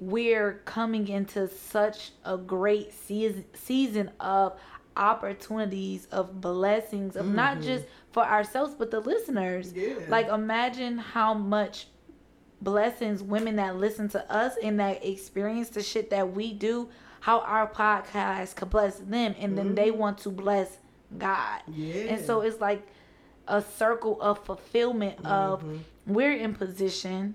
we're 0.00 0.60
coming 0.64 1.08
into 1.08 1.48
such 1.48 2.12
a 2.24 2.36
great 2.36 2.92
season 2.92 3.44
season 3.54 4.10
of 4.20 4.58
opportunities 4.96 6.06
of 6.12 6.40
blessings 6.40 7.16
of 7.16 7.26
not 7.26 7.54
mm-hmm. 7.54 7.66
just 7.66 7.84
for 8.12 8.24
ourselves 8.24 8.74
but 8.74 8.90
the 8.90 9.00
listeners. 9.00 9.72
Yeah. 9.72 9.94
Like 10.08 10.28
imagine 10.28 10.98
how 10.98 11.34
much 11.34 11.88
blessings 12.60 13.22
women 13.22 13.56
that 13.56 13.76
listen 13.76 14.08
to 14.10 14.32
us 14.32 14.54
and 14.62 14.80
that 14.80 15.04
experience 15.04 15.70
the 15.70 15.82
shit 15.82 16.10
that 16.10 16.32
we 16.32 16.52
do 16.52 16.88
how 17.24 17.40
our 17.40 17.66
podcast 17.66 18.54
could 18.54 18.68
bless 18.68 18.96
them, 18.96 19.34
and 19.38 19.56
then 19.56 19.74
they 19.74 19.88
mm-hmm. 19.88 19.98
want 19.98 20.18
to 20.18 20.28
bless 20.28 20.76
God. 21.16 21.62
Yeah. 21.66 22.10
And 22.10 22.22
so 22.22 22.42
it's 22.42 22.60
like 22.60 22.86
a 23.48 23.62
circle 23.62 24.20
of 24.20 24.44
fulfillment 24.44 25.24
of 25.24 25.62
mm-hmm. 25.62 25.78
we're 26.06 26.34
in 26.34 26.52
position. 26.52 27.34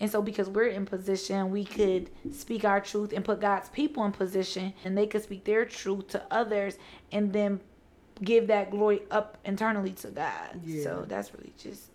And 0.00 0.10
so 0.10 0.22
because 0.22 0.48
we're 0.48 0.68
in 0.68 0.86
position, 0.86 1.50
we 1.50 1.64
could 1.64 2.10
speak 2.32 2.64
our 2.64 2.80
truth 2.80 3.12
and 3.12 3.24
put 3.24 3.40
God's 3.40 3.68
people 3.68 4.04
in 4.04 4.12
position 4.12 4.72
and 4.84 4.96
they 4.96 5.06
could 5.06 5.22
speak 5.22 5.44
their 5.44 5.64
truth 5.64 6.08
to 6.08 6.22
others 6.30 6.78
and 7.10 7.32
then 7.32 7.60
give 8.22 8.46
that 8.48 8.70
glory 8.70 9.02
up 9.10 9.38
internally 9.44 9.92
to 9.92 10.08
God. 10.08 10.60
Yeah. 10.64 10.82
So 10.84 11.04
that's 11.08 11.34
really 11.34 11.52
just 11.58 11.90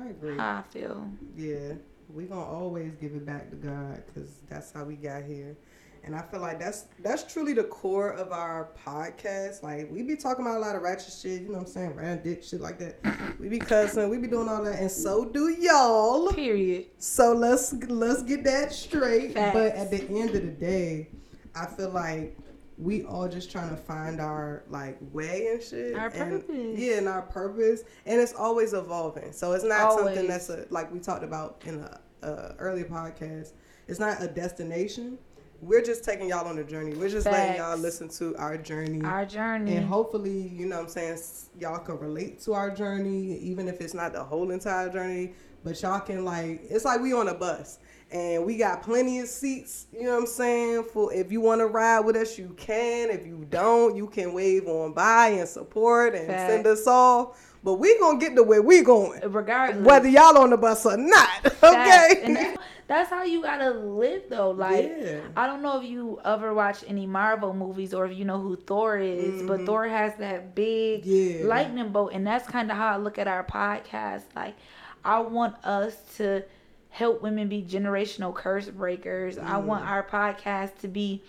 I 0.00 0.08
agree. 0.08 0.36
how 0.36 0.58
I 0.58 0.62
feel. 0.62 1.08
Yeah, 1.36 1.74
we 2.12 2.24
gonna 2.24 2.40
always 2.40 2.92
give 3.00 3.14
it 3.14 3.26
back 3.26 3.50
to 3.50 3.56
God 3.56 4.02
because 4.06 4.30
that's 4.48 4.72
how 4.72 4.84
we 4.84 4.96
got 4.96 5.24
here, 5.24 5.56
and 6.04 6.14
I 6.14 6.22
feel 6.22 6.40
like 6.40 6.58
that's 6.58 6.86
that's 7.02 7.30
truly 7.30 7.52
the 7.52 7.64
core 7.64 8.10
of 8.10 8.32
our 8.32 8.68
podcast. 8.86 9.62
Like 9.62 9.90
we 9.90 10.02
be 10.02 10.16
talking 10.16 10.44
about 10.44 10.56
a 10.56 10.60
lot 10.60 10.76
of 10.76 10.82
ratchet 10.82 11.12
shit, 11.12 11.42
you 11.42 11.48
know 11.48 11.58
what 11.58 11.66
I'm 11.66 11.66
saying, 11.66 11.96
round 11.96 12.22
dick 12.22 12.42
shit 12.42 12.60
like 12.60 12.78
that. 12.78 12.98
We 13.38 13.48
be 13.48 13.58
cussing, 13.58 14.08
we 14.08 14.18
be 14.18 14.28
doing 14.28 14.48
all 14.48 14.62
that, 14.64 14.78
and 14.78 14.90
so 14.90 15.24
do 15.24 15.50
y'all. 15.50 16.32
Period. 16.32 16.86
So 16.98 17.32
let's 17.32 17.72
let's 17.72 18.22
get 18.22 18.44
that 18.44 18.72
straight. 18.72 19.34
Facts. 19.34 19.54
But 19.54 19.74
at 19.74 19.90
the 19.90 20.02
end 20.08 20.34
of 20.34 20.42
the 20.42 20.52
day, 20.52 21.08
I 21.54 21.66
feel 21.66 21.90
like 21.90 22.36
we 22.78 23.04
all 23.04 23.28
just 23.28 23.50
trying 23.50 23.70
to 23.70 23.76
find 23.76 24.20
our 24.20 24.62
like 24.68 24.96
way 25.12 25.48
and 25.52 25.62
shit. 25.62 25.94
Our 25.94 26.06
and- 26.08 26.46
purpose. 26.46 26.78
Yeah, 26.78 26.98
and 26.98 27.08
our 27.08 27.22
purpose, 27.22 27.82
and 28.06 28.20
it's 28.20 28.34
always 28.34 28.72
evolving. 28.72 29.32
So 29.32 29.52
it's 29.52 29.64
not 29.64 29.92
something 29.94 30.26
that's 30.26 30.48
a 30.48 30.66
like 30.70 30.92
we 30.92 31.00
talked 31.00 31.24
about 31.24 31.62
in 31.66 31.80
a, 31.80 32.00
a 32.22 32.54
earlier 32.58 32.84
podcast. 32.84 33.52
It's 33.88 33.98
not 33.98 34.22
a 34.22 34.28
destination. 34.28 35.18
We're 35.60 35.82
just 35.82 36.04
taking 36.04 36.28
y'all 36.28 36.46
on 36.46 36.58
a 36.58 36.64
journey. 36.64 36.94
We're 36.94 37.08
just 37.08 37.26
letting 37.26 37.56
y'all 37.56 37.76
listen 37.76 38.08
to 38.10 38.36
our 38.36 38.56
journey. 38.56 39.02
Our 39.04 39.26
journey. 39.26 39.76
and 39.76 39.86
hopefully, 39.86 40.48
you 40.54 40.66
know 40.66 40.76
what 40.76 40.84
I'm 40.84 40.88
saying, 40.88 41.18
y'all 41.58 41.78
can 41.78 41.98
relate 41.98 42.40
to 42.42 42.54
our 42.54 42.70
journey, 42.70 43.38
even 43.38 43.66
if 43.66 43.80
it's 43.80 43.94
not 43.94 44.12
the 44.12 44.22
whole 44.22 44.50
entire 44.52 44.88
journey. 44.88 45.32
But 45.64 45.82
y'all 45.82 46.00
can 46.00 46.24
like 46.24 46.60
it's 46.70 46.84
like 46.84 47.00
we 47.00 47.12
on 47.12 47.28
a 47.28 47.34
bus 47.34 47.80
and 48.12 48.46
we 48.46 48.56
got 48.56 48.82
plenty 48.82 49.18
of 49.18 49.28
seats, 49.28 49.86
you 49.92 50.04
know 50.04 50.12
what 50.12 50.20
I'm 50.20 50.26
saying? 50.26 50.84
For 50.84 51.12
if 51.12 51.32
you 51.32 51.40
want 51.40 51.60
to 51.60 51.66
ride 51.66 52.00
with 52.00 52.14
us, 52.16 52.38
you 52.38 52.54
can. 52.56 53.10
If 53.10 53.26
you 53.26 53.44
don't, 53.50 53.96
you 53.96 54.06
can 54.06 54.32
wave 54.32 54.66
on 54.68 54.92
by 54.92 55.28
and 55.30 55.48
support 55.48 56.14
and 56.14 56.28
send 56.28 56.66
us 56.66 56.86
off. 56.86 57.44
But 57.64 57.74
we 57.74 57.98
gonna 57.98 58.20
get 58.20 58.36
to 58.36 58.44
where 58.44 58.62
we 58.62 58.82
going. 58.82 59.20
Regardless. 59.28 59.84
Whether 59.84 60.08
y'all 60.08 60.38
on 60.38 60.50
the 60.50 60.56
bus 60.56 60.86
or 60.86 60.96
not. 60.96 61.28
Facts. 61.42 62.14
Okay. 62.22 62.54
That's, 62.88 63.10
how 63.10 63.22
you 63.22 63.42
gotta 63.42 63.70
live 63.70 64.22
though. 64.28 64.50
Like 64.50 64.90
Yeah. 64.98 65.20
I 65.36 65.46
don't 65.46 65.62
know 65.62 65.78
if 65.80 65.88
you 65.88 66.20
ever 66.24 66.52
watch 66.54 66.82
any 66.88 67.06
Marvel 67.06 67.52
movies 67.54 67.94
or 67.94 68.06
if 68.06 68.16
you 68.18 68.24
know 68.24 68.40
who 68.40 68.56
Thor 68.56 68.98
is, 68.98 69.42
but 69.42 69.64
Thor 69.66 69.86
has 69.86 70.14
that 70.16 70.54
big 70.54 71.04
Mm-hmm. 71.04 71.42
Yeah. 71.42 71.46
lightning 71.46 71.90
bolt, 71.92 72.12
and 72.12 72.26
that's 72.26 72.48
kind 72.48 72.70
of 72.70 72.76
how 72.76 72.88
I 72.88 72.96
look 72.96 73.18
at 73.18 73.28
our 73.28 73.44
podcast. 73.44 74.24
Like 74.34 74.56
I 75.04 75.20
want 75.20 75.62
us 75.64 75.94
to 76.16 76.42
help 76.90 77.22
women 77.22 77.48
be 77.48 77.62
generational 77.62 78.34
curse 78.34 78.68
breakers. 78.68 79.36
I 79.38 79.58
want 79.58 79.84
Mm. 79.84 79.88
our 79.88 80.02
podcast 80.02 80.78
to 80.80 80.88
be 80.88 81.22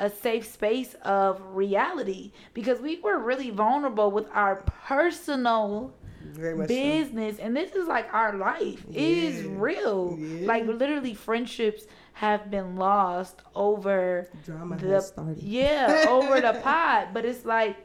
a 0.00 0.10
safe 0.10 0.44
space 0.52 0.94
of 1.04 1.40
reality 1.54 2.32
because 2.52 2.80
we 2.80 2.98
were 3.00 3.18
really 3.18 3.50
vulnerable 3.50 4.10
with 4.10 4.26
our 4.34 4.56
personal 4.56 5.94
Very 6.24 6.54
much 6.56 6.68
so. 6.68 6.74
business 6.74 7.38
and 7.38 7.56
this 7.56 7.72
is 7.72 7.86
like 7.88 8.12
our 8.14 8.36
life 8.36 8.84
it 8.90 8.96
is 8.96 9.44
Yeah. 9.44 9.50
real 9.56 10.16
Yeah. 10.18 10.46
like 10.46 10.66
literally 10.66 11.14
friendships 11.14 11.84
have 12.14 12.50
been 12.50 12.76
lost 12.76 13.40
over 13.54 14.28
Drama 14.44 14.76
the 14.76 15.00
started. 15.00 15.42
yeah 15.42 16.06
over 16.08 16.40
the 16.40 16.52
pot. 16.62 17.08
but 17.12 17.24
it's 17.24 17.44
like 17.44 17.76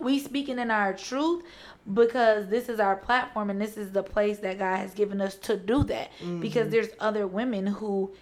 we 0.00 0.18
speaking 0.18 0.58
in 0.58 0.70
our 0.70 0.92
truth 0.92 1.44
because 1.92 2.48
this 2.48 2.68
is 2.68 2.80
our 2.80 2.96
platform 2.96 3.50
and 3.50 3.60
this 3.60 3.76
is 3.76 3.92
the 3.92 4.02
place 4.02 4.38
that 4.38 4.58
God 4.58 4.76
has 4.78 4.92
given 4.94 5.20
us 5.20 5.36
to 5.36 5.56
do 5.56 5.84
that 5.84 6.10
Mm-hmm. 6.20 6.40
because 6.40 6.70
there's 6.70 6.88
other 6.98 7.26
women 7.26 7.66
who 7.66 8.12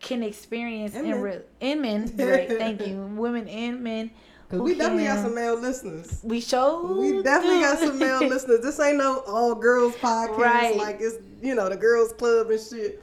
can 0.00 0.22
experience 0.24 0.96
And 0.96 1.06
in 1.06 1.22
men. 1.22 1.42
in 1.60 1.80
men 1.80 2.08
thank 2.08 2.86
you 2.86 2.96
women 3.16 3.46
and 3.48 3.80
men 3.82 4.10
We 4.52 4.74
definitely 4.74 5.04
got 5.04 5.24
some 5.24 5.34
male 5.34 5.58
listeners. 5.58 6.20
we 6.22 6.40
show 6.40 6.98
We 6.98 7.22
definitely 7.22 7.60
got 7.60 7.78
some 7.78 7.98
male 7.98 8.26
listeners. 8.28 8.60
This 8.60 8.78
ain't 8.80 8.98
no 8.98 9.20
all 9.20 9.54
girls 9.54 9.94
podcast. 9.96 10.36
Right. 10.36 10.76
Like 10.76 10.98
it's 11.00 11.16
you 11.40 11.54
know 11.54 11.68
the 11.68 11.76
girls 11.76 12.12
club 12.12 12.50
and 12.50 12.60
shit. 12.60 13.02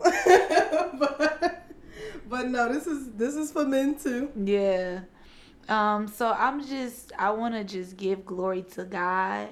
but, 0.98 1.66
but 2.28 2.48
no, 2.48 2.72
this 2.72 2.86
is 2.86 3.10
this 3.12 3.36
is 3.36 3.52
for 3.52 3.64
men 3.64 3.98
too. 3.98 4.30
Yeah. 4.34 5.00
Um, 5.68 6.08
so 6.08 6.32
I'm 6.32 6.66
just 6.66 7.12
I 7.18 7.30
wanna 7.30 7.62
just 7.62 7.96
give 7.96 8.24
glory 8.24 8.62
to 8.74 8.84
God 8.84 9.50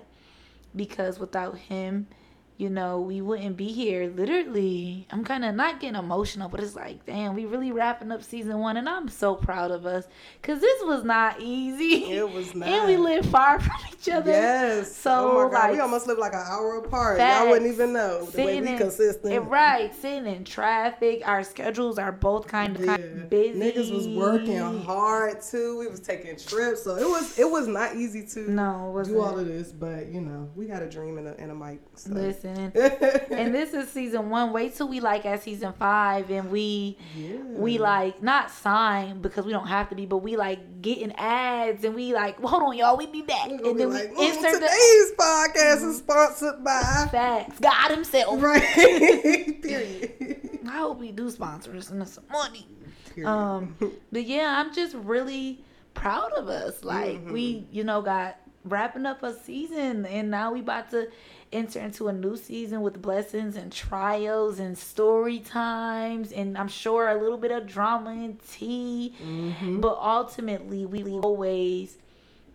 because 0.75 1.19
without 1.21 1.57
him, 1.57 2.09
you 2.59 2.69
know, 2.69 3.01
we 3.01 3.21
wouldn't 3.21 3.57
be 3.57 3.69
here. 3.69 4.09
Literally, 4.09 5.07
I'm 5.13 5.25
kinda 5.25 5.53
not 5.53 5.79
getting 5.79 5.95
emotional, 5.97 6.49
but 6.49 6.59
it's 6.59 6.75
like, 6.75 7.07
damn, 7.07 7.37
we 7.37 7.47
really 7.47 7.71
wrapping 7.71 8.11
up 8.11 8.25
season 8.25 8.59
one 8.59 8.77
and 8.77 8.89
I'm 8.89 9.09
so 9.09 9.37
proud 9.37 9.71
of 9.71 9.87
us. 9.87 10.09
Cause 10.43 10.61
this 10.61 10.83
was 10.83 11.05
not 11.05 11.41
easy. 11.41 12.05
It 12.13 12.29
was 12.29 12.57
not. 12.57 12.69
and 12.69 12.89
we 12.89 12.97
live 12.97 13.25
far 13.27 13.61
from 13.61 13.77
each 13.93 14.09
other. 14.09 14.33
Yes. 14.33 14.95
So, 14.95 15.31
oh 15.31 15.45
my 15.45 15.51
god, 15.53 15.71
we 15.71 15.79
almost 15.79 16.09
live 16.09 16.19
like 16.19 16.33
an 16.33 16.43
hour 16.45 16.79
apart. 16.79 17.19
Facts. 17.19 17.45
Y'all 17.45 17.53
wouldn't 17.53 17.73
even 17.73 17.93
know 17.93 18.25
the 18.27 18.45
way 18.45 18.61
we 18.61 18.67
in- 18.67 18.77
consistent. 18.79 19.33
eh, 19.33 19.39
right, 19.39 19.95
sitting 19.95 20.27
in 20.27 20.43
traffic. 20.45 21.23
Our 21.25 21.45
schedules 21.45 21.97
are 21.97 22.11
both 22.11 22.49
kind 22.49 22.75
of, 22.77 22.85
kind 22.85 23.01
Yeah. 23.05 23.23
of 23.23 23.31
busy. 23.31 23.59
Niggas 23.61 23.95
was 23.95 24.09
working 24.09 24.59
hard 24.83 25.43
too. 25.43 25.79
We 25.79 25.87
was 25.87 26.01
taking 26.01 26.37
trips, 26.37 26.83
so 26.83 26.97
it 26.97 27.07
was 27.07 27.39
it 27.39 27.49
was 27.49 27.69
not 27.69 27.95
easy 27.95 28.27
to 28.27 28.51
No, 28.51 29.01
do 29.05 29.21
all 29.21 29.39
of 29.39 29.47
this. 29.47 29.71
But 29.71 30.09
you 30.09 30.21
know, 30.23 30.51
we 30.57 30.67
had 30.67 30.83
a 30.83 30.91
dream 30.91 31.19
and 31.19 31.29
a, 31.29 31.39
and 31.39 31.53
a 31.53 31.55
mic. 31.55 31.81
So. 31.95 32.11
Listen. 32.11 32.48
and 33.31 33.55
this 33.55 33.75
is 33.75 33.89
season 33.91 34.31
one. 34.31 34.53
Wait 34.53 34.75
till 34.75 34.89
we 34.89 35.01
like 35.01 35.27
at 35.27 35.43
season 35.43 35.73
five 35.79 36.31
and 36.31 36.51
we 36.51 36.97
yeah. 37.17 37.37
we 37.51 37.79
like 37.79 38.23
not 38.23 38.51
sign 38.51 39.21
because 39.21 39.45
we 39.45 39.53
don't 39.53 39.67
have 39.69 39.89
to 39.91 39.95
be, 39.95 40.07
but 40.07 40.19
we 40.19 40.37
like 40.37 40.81
getting 40.83 41.13
ads 41.17 41.85
and 41.85 41.95
we 41.95 42.15
like 42.15 42.39
well, 42.41 42.49
hold 42.49 42.63
on 42.63 42.77
y'all, 42.77 42.97
we 42.97 43.07
be 43.07 43.23
back. 43.23 43.49
And 43.51 43.61
then 43.79 43.91
like, 43.93 44.11
we 44.17 44.17
"Mm, 44.17 44.35
insert 44.35 44.61
the 44.61 44.67
today's 44.69 45.13
podcast 45.19 45.89
is 45.89 45.99
sponsored 45.99 46.65
by 46.65 47.09
facts. 47.11 47.61
God 47.61 47.91
himself. 47.91 48.43
right. 48.43 48.63
Period. 49.63 50.59
I 50.69 50.79
hope 50.79 50.99
we 50.99 51.13
do 51.13 51.31
sponsor 51.31 51.75
us 51.77 51.91
and 51.91 52.07
some 52.09 52.25
money. 52.31 52.67
Period. 53.15 53.29
Um 53.31 53.77
but 54.13 54.25
yeah, 54.25 54.55
I'm 54.59 54.73
just 54.75 54.95
really 54.95 55.65
proud 55.95 56.33
of 56.33 56.49
us. 56.49 56.85
Like 56.85 57.17
Mm-hmm. 57.19 57.33
we, 57.33 57.67
you 57.73 57.85
know, 57.85 58.03
got 58.03 58.37
wrapping 58.65 59.07
up 59.07 59.23
a 59.23 59.35
season 59.35 60.05
and 60.07 60.31
now 60.31 60.53
we 60.53 60.61
about 60.61 60.91
to 60.91 61.09
enter 61.53 61.81
into 61.81 62.09
a 62.09 62.13
new 62.13 62.37
season 62.37 62.83
with 62.83 63.01
blessings 63.01 63.57
and 63.57 63.73
trials 63.73 64.59
and 64.59 64.77
story 64.77 65.39
times 65.39 66.33
and 66.33 66.59
I'm 66.59 66.69
sure 66.69 67.09
a 67.09 67.21
little 67.21 67.39
bit 67.39 67.51
of 67.51 67.67
drama 67.67 68.11
and 68.11 68.39
tea. 68.51 69.15
Mm-hmm. 69.23 69.81
But 69.81 69.97
ultimately 69.99 70.85
we 70.87 71.05
always 71.05 71.99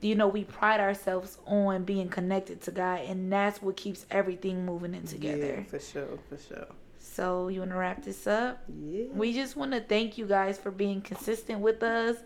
you 0.01 0.15
know, 0.15 0.27
we 0.27 0.43
pride 0.43 0.81
ourselves 0.81 1.37
on 1.47 1.85
being 1.85 2.09
connected 2.09 2.61
to 2.63 2.71
God 2.71 3.01
and 3.07 3.31
that's 3.31 3.61
what 3.61 3.77
keeps 3.77 4.05
everything 4.11 4.65
moving 4.65 4.93
in 4.93 5.07
together. 5.07 5.57
Yeah, 5.59 5.63
for 5.63 5.79
sure, 5.79 6.19
for 6.29 6.37
sure. 6.37 6.67
So 6.99 7.47
you 7.47 7.59
wanna 7.61 7.77
wrap 7.77 8.03
this 8.03 8.27
up? 8.27 8.63
Yeah. 8.67 9.05
We 9.13 9.33
just 9.33 9.55
want 9.55 9.71
to 9.71 9.81
thank 9.81 10.17
you 10.17 10.25
guys 10.25 10.57
for 10.57 10.71
being 10.71 11.01
consistent 11.01 11.59
with 11.59 11.83
us. 11.83 12.17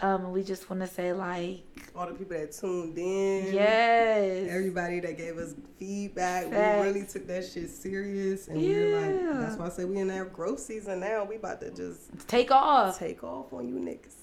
Um, 0.00 0.30
we 0.32 0.44
just 0.44 0.70
want 0.70 0.80
to 0.82 0.86
say 0.86 1.12
like, 1.12 1.62
All 1.96 2.06
the 2.06 2.14
people 2.14 2.36
that 2.38 2.52
tuned 2.52 2.96
in. 2.96 3.52
yes, 3.52 4.46
Everybody 4.48 5.00
that 5.00 5.16
gave 5.16 5.36
us 5.38 5.54
feedback, 5.78 6.46
Facts. 6.50 6.80
we 6.80 6.86
really 6.86 7.06
took 7.06 7.26
that 7.26 7.44
shit 7.44 7.68
serious, 7.68 8.46
and 8.48 8.58
we're 8.58 9.00
like, 9.00 9.40
that's 9.40 9.56
why 9.56 9.66
I 9.66 9.68
say 9.70 9.84
we 9.84 9.98
in 9.98 10.08
that 10.08 10.32
growth 10.32 10.60
season 10.60 11.00
now. 11.00 11.24
We 11.24 11.36
about 11.36 11.60
to 11.62 11.70
just 11.70 12.28
take 12.28 12.50
off. 12.52 12.98
take 12.98 13.24
off 13.24 13.52
on 13.52 13.66
you 13.68 13.74
niggas. 13.74 14.14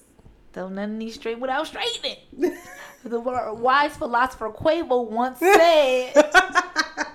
Don't 0.54 0.78
of 0.78 0.98
these 0.98 1.16
straight 1.16 1.38
without 1.38 1.66
straightening. 1.66 2.16
the 3.04 3.20
wise 3.20 3.94
philosopher 3.94 4.48
Quavo 4.50 5.06
once 5.10 5.38
said, 5.38 6.14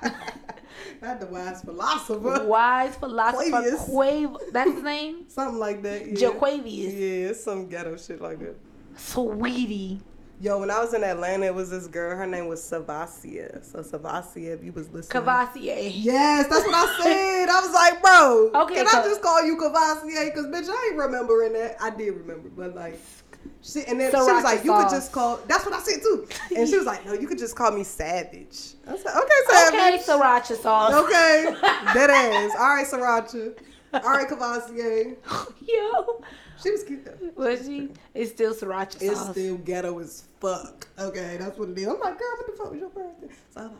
wise 1.32 1.62
philosopher. 1.62 2.44
"Wise 2.46 2.96
philosopher 2.96 3.44
Quavius. 3.44 3.89
Quavo, 3.89 4.38
that's 4.52 4.72
his 4.72 4.84
name, 4.84 5.26
Something 5.28 5.60
like 5.60 5.82
that. 5.84 6.06
Yeah. 6.08 6.30
Jaquavius, 6.30 6.94
Yeah, 6.94 7.30
it's 7.30 7.44
some 7.44 7.67
ghetto 7.67 7.98
shit 7.98 8.22
like 8.22 8.39
that. 8.39 8.56
sweetie." 8.96 10.02
Yo, 10.39 10.58
when 10.58 10.72
I 10.72 10.80
was 10.80 10.91
in 10.96 11.04
Atlanta, 11.04 11.46
it 11.46 11.54
was 11.54 11.70
this 11.70 11.86
girl. 11.86 12.17
Her 12.17 12.26
name 12.26 12.48
was 12.48 12.60
Savasia. 12.62 13.63
So 13.63 13.84
Savasia, 13.84 14.56
if 14.56 14.63
you 14.63 14.72
was 14.72 14.89
listening. 14.89 15.22
Cavassier. 15.24 15.91
Yes, 15.94 16.48
that's 16.48 16.65
what 16.65 16.74
I 16.74 17.04
said. 17.04 17.48
I 17.50 17.62
was 17.62 17.72
like, 17.72 18.02
bro, 18.02 18.50
Okay, 18.63 18.74
can 18.74 18.88
I 18.88 19.04
just 19.08 19.22
call 19.22 19.46
you 19.46 19.56
Cavassier? 19.56 20.26
Because 20.34 20.48
bitch, 20.48 20.67
I 20.67 20.88
ain't 20.89 20.98
remembering 20.98 21.54
that. 21.54 21.76
I 21.80 21.91
did 21.91 22.15
remember, 22.15 22.50
but 22.50 22.74
like, 22.74 23.00
she 23.62 23.84
and 23.88 23.99
then 23.99 24.12
she 24.12 24.17
was 24.17 24.27
Sriracha 24.27 24.43
like, 24.43 24.63
you 24.65 24.73
could 24.73 24.89
just 24.89 25.12
call. 25.12 25.38
That's 25.47 25.65
what 25.65 25.73
I 25.73 25.80
said 25.80 26.01
too. 26.01 26.27
And 26.56 26.67
she 26.67 26.77
was 26.77 26.86
like, 26.86 27.06
no, 27.06 27.13
you 27.13 27.27
could 27.27 27.38
just 27.38 27.56
call 27.56 27.71
me 27.71 27.84
Savage. 27.84 28.73
I 28.88 28.97
said, 28.97 29.15
okay, 29.15 29.39
Savage. 29.49 30.01
Okay, 30.01 30.04
sriracha 30.04 30.56
sauce. 30.62 30.93
Okay, 30.93 31.56
dead 31.93 32.10
ass. 32.10 32.51
All 32.58 32.69
right, 32.69 32.86
Sriracha. 32.88 33.54
All 33.93 34.10
right, 34.10 34.27
Cavassier. 34.27 35.15
Yo, 35.67 36.23
She 36.63 36.71
was 36.71 36.84
cute 36.84 37.06
though. 37.06 37.32
was 37.36 37.65
she? 37.65 37.89
It's 38.13 38.32
still 38.32 38.54
sriracha 38.54 39.01
It's 39.01 39.19
sauce. 39.19 39.32
still 39.32 39.58
ghetto 39.58 39.99
as 39.99 40.23
fuck. 40.39 40.88
Okay, 40.97 41.38
that's 41.39 41.58
what 41.58 41.69
it 41.69 41.77
is. 41.77 41.88
I'm 41.88 41.99
like, 41.99 42.17
girl, 42.17 42.27
what 42.38 42.47
the 42.47 42.54
fuck 42.58 42.71
was 42.71 42.80
your 42.80 42.89
birthday? 42.89 43.27
So, 43.54 43.71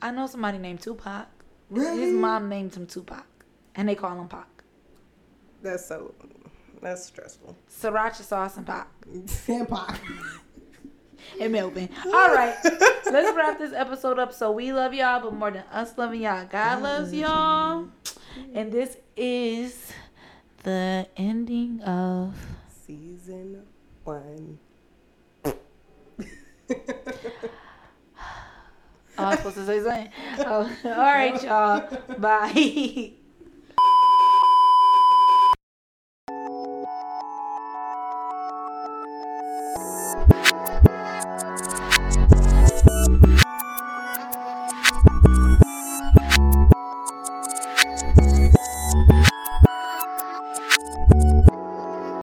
I 0.00 0.10
know 0.12 0.26
somebody 0.26 0.58
named 0.58 0.80
Tupac. 0.80 1.26
really? 1.68 2.00
His 2.00 2.12
mom 2.14 2.48
named 2.48 2.74
him 2.74 2.86
Tupac, 2.86 3.26
and 3.74 3.88
they 3.88 3.94
call 3.94 4.18
him 4.20 4.28
Pac. 4.28 4.46
That's 5.62 5.84
so. 5.84 6.14
That's 6.80 7.04
stressful. 7.04 7.56
Sriracha 7.70 8.22
sauce 8.22 8.56
and 8.56 8.66
Pac. 8.66 8.88
And 9.48 9.68
Pac. 9.68 10.00
and 11.40 11.52
Melvin. 11.52 11.88
All 12.06 12.34
right, 12.34 12.56
let's 12.64 13.36
wrap 13.36 13.58
this 13.58 13.72
episode 13.72 14.18
up. 14.18 14.32
So 14.32 14.50
we 14.50 14.72
love 14.72 14.94
y'all, 14.94 15.20
but 15.20 15.34
more 15.34 15.50
than 15.50 15.64
us 15.72 15.96
loving 15.98 16.22
y'all, 16.22 16.46
God 16.46 16.82
loves 16.82 17.12
y'all. 17.12 17.88
And 18.54 18.72
this 18.72 18.96
is 19.16 19.92
the 20.62 21.06
ending 21.16 21.80
of. 21.82 22.34
Season 22.86 23.62
one. 24.04 24.58
Oh, 29.18 29.24
I 29.24 29.30
was 29.30 29.38
supposed 29.38 29.56
to 29.56 29.66
say 29.66 29.82
something. 29.82 30.12
Oh, 30.46 30.70
all 30.84 30.92
right, 30.92 31.42
y'all. 31.42 31.98
Bye. 32.18 33.12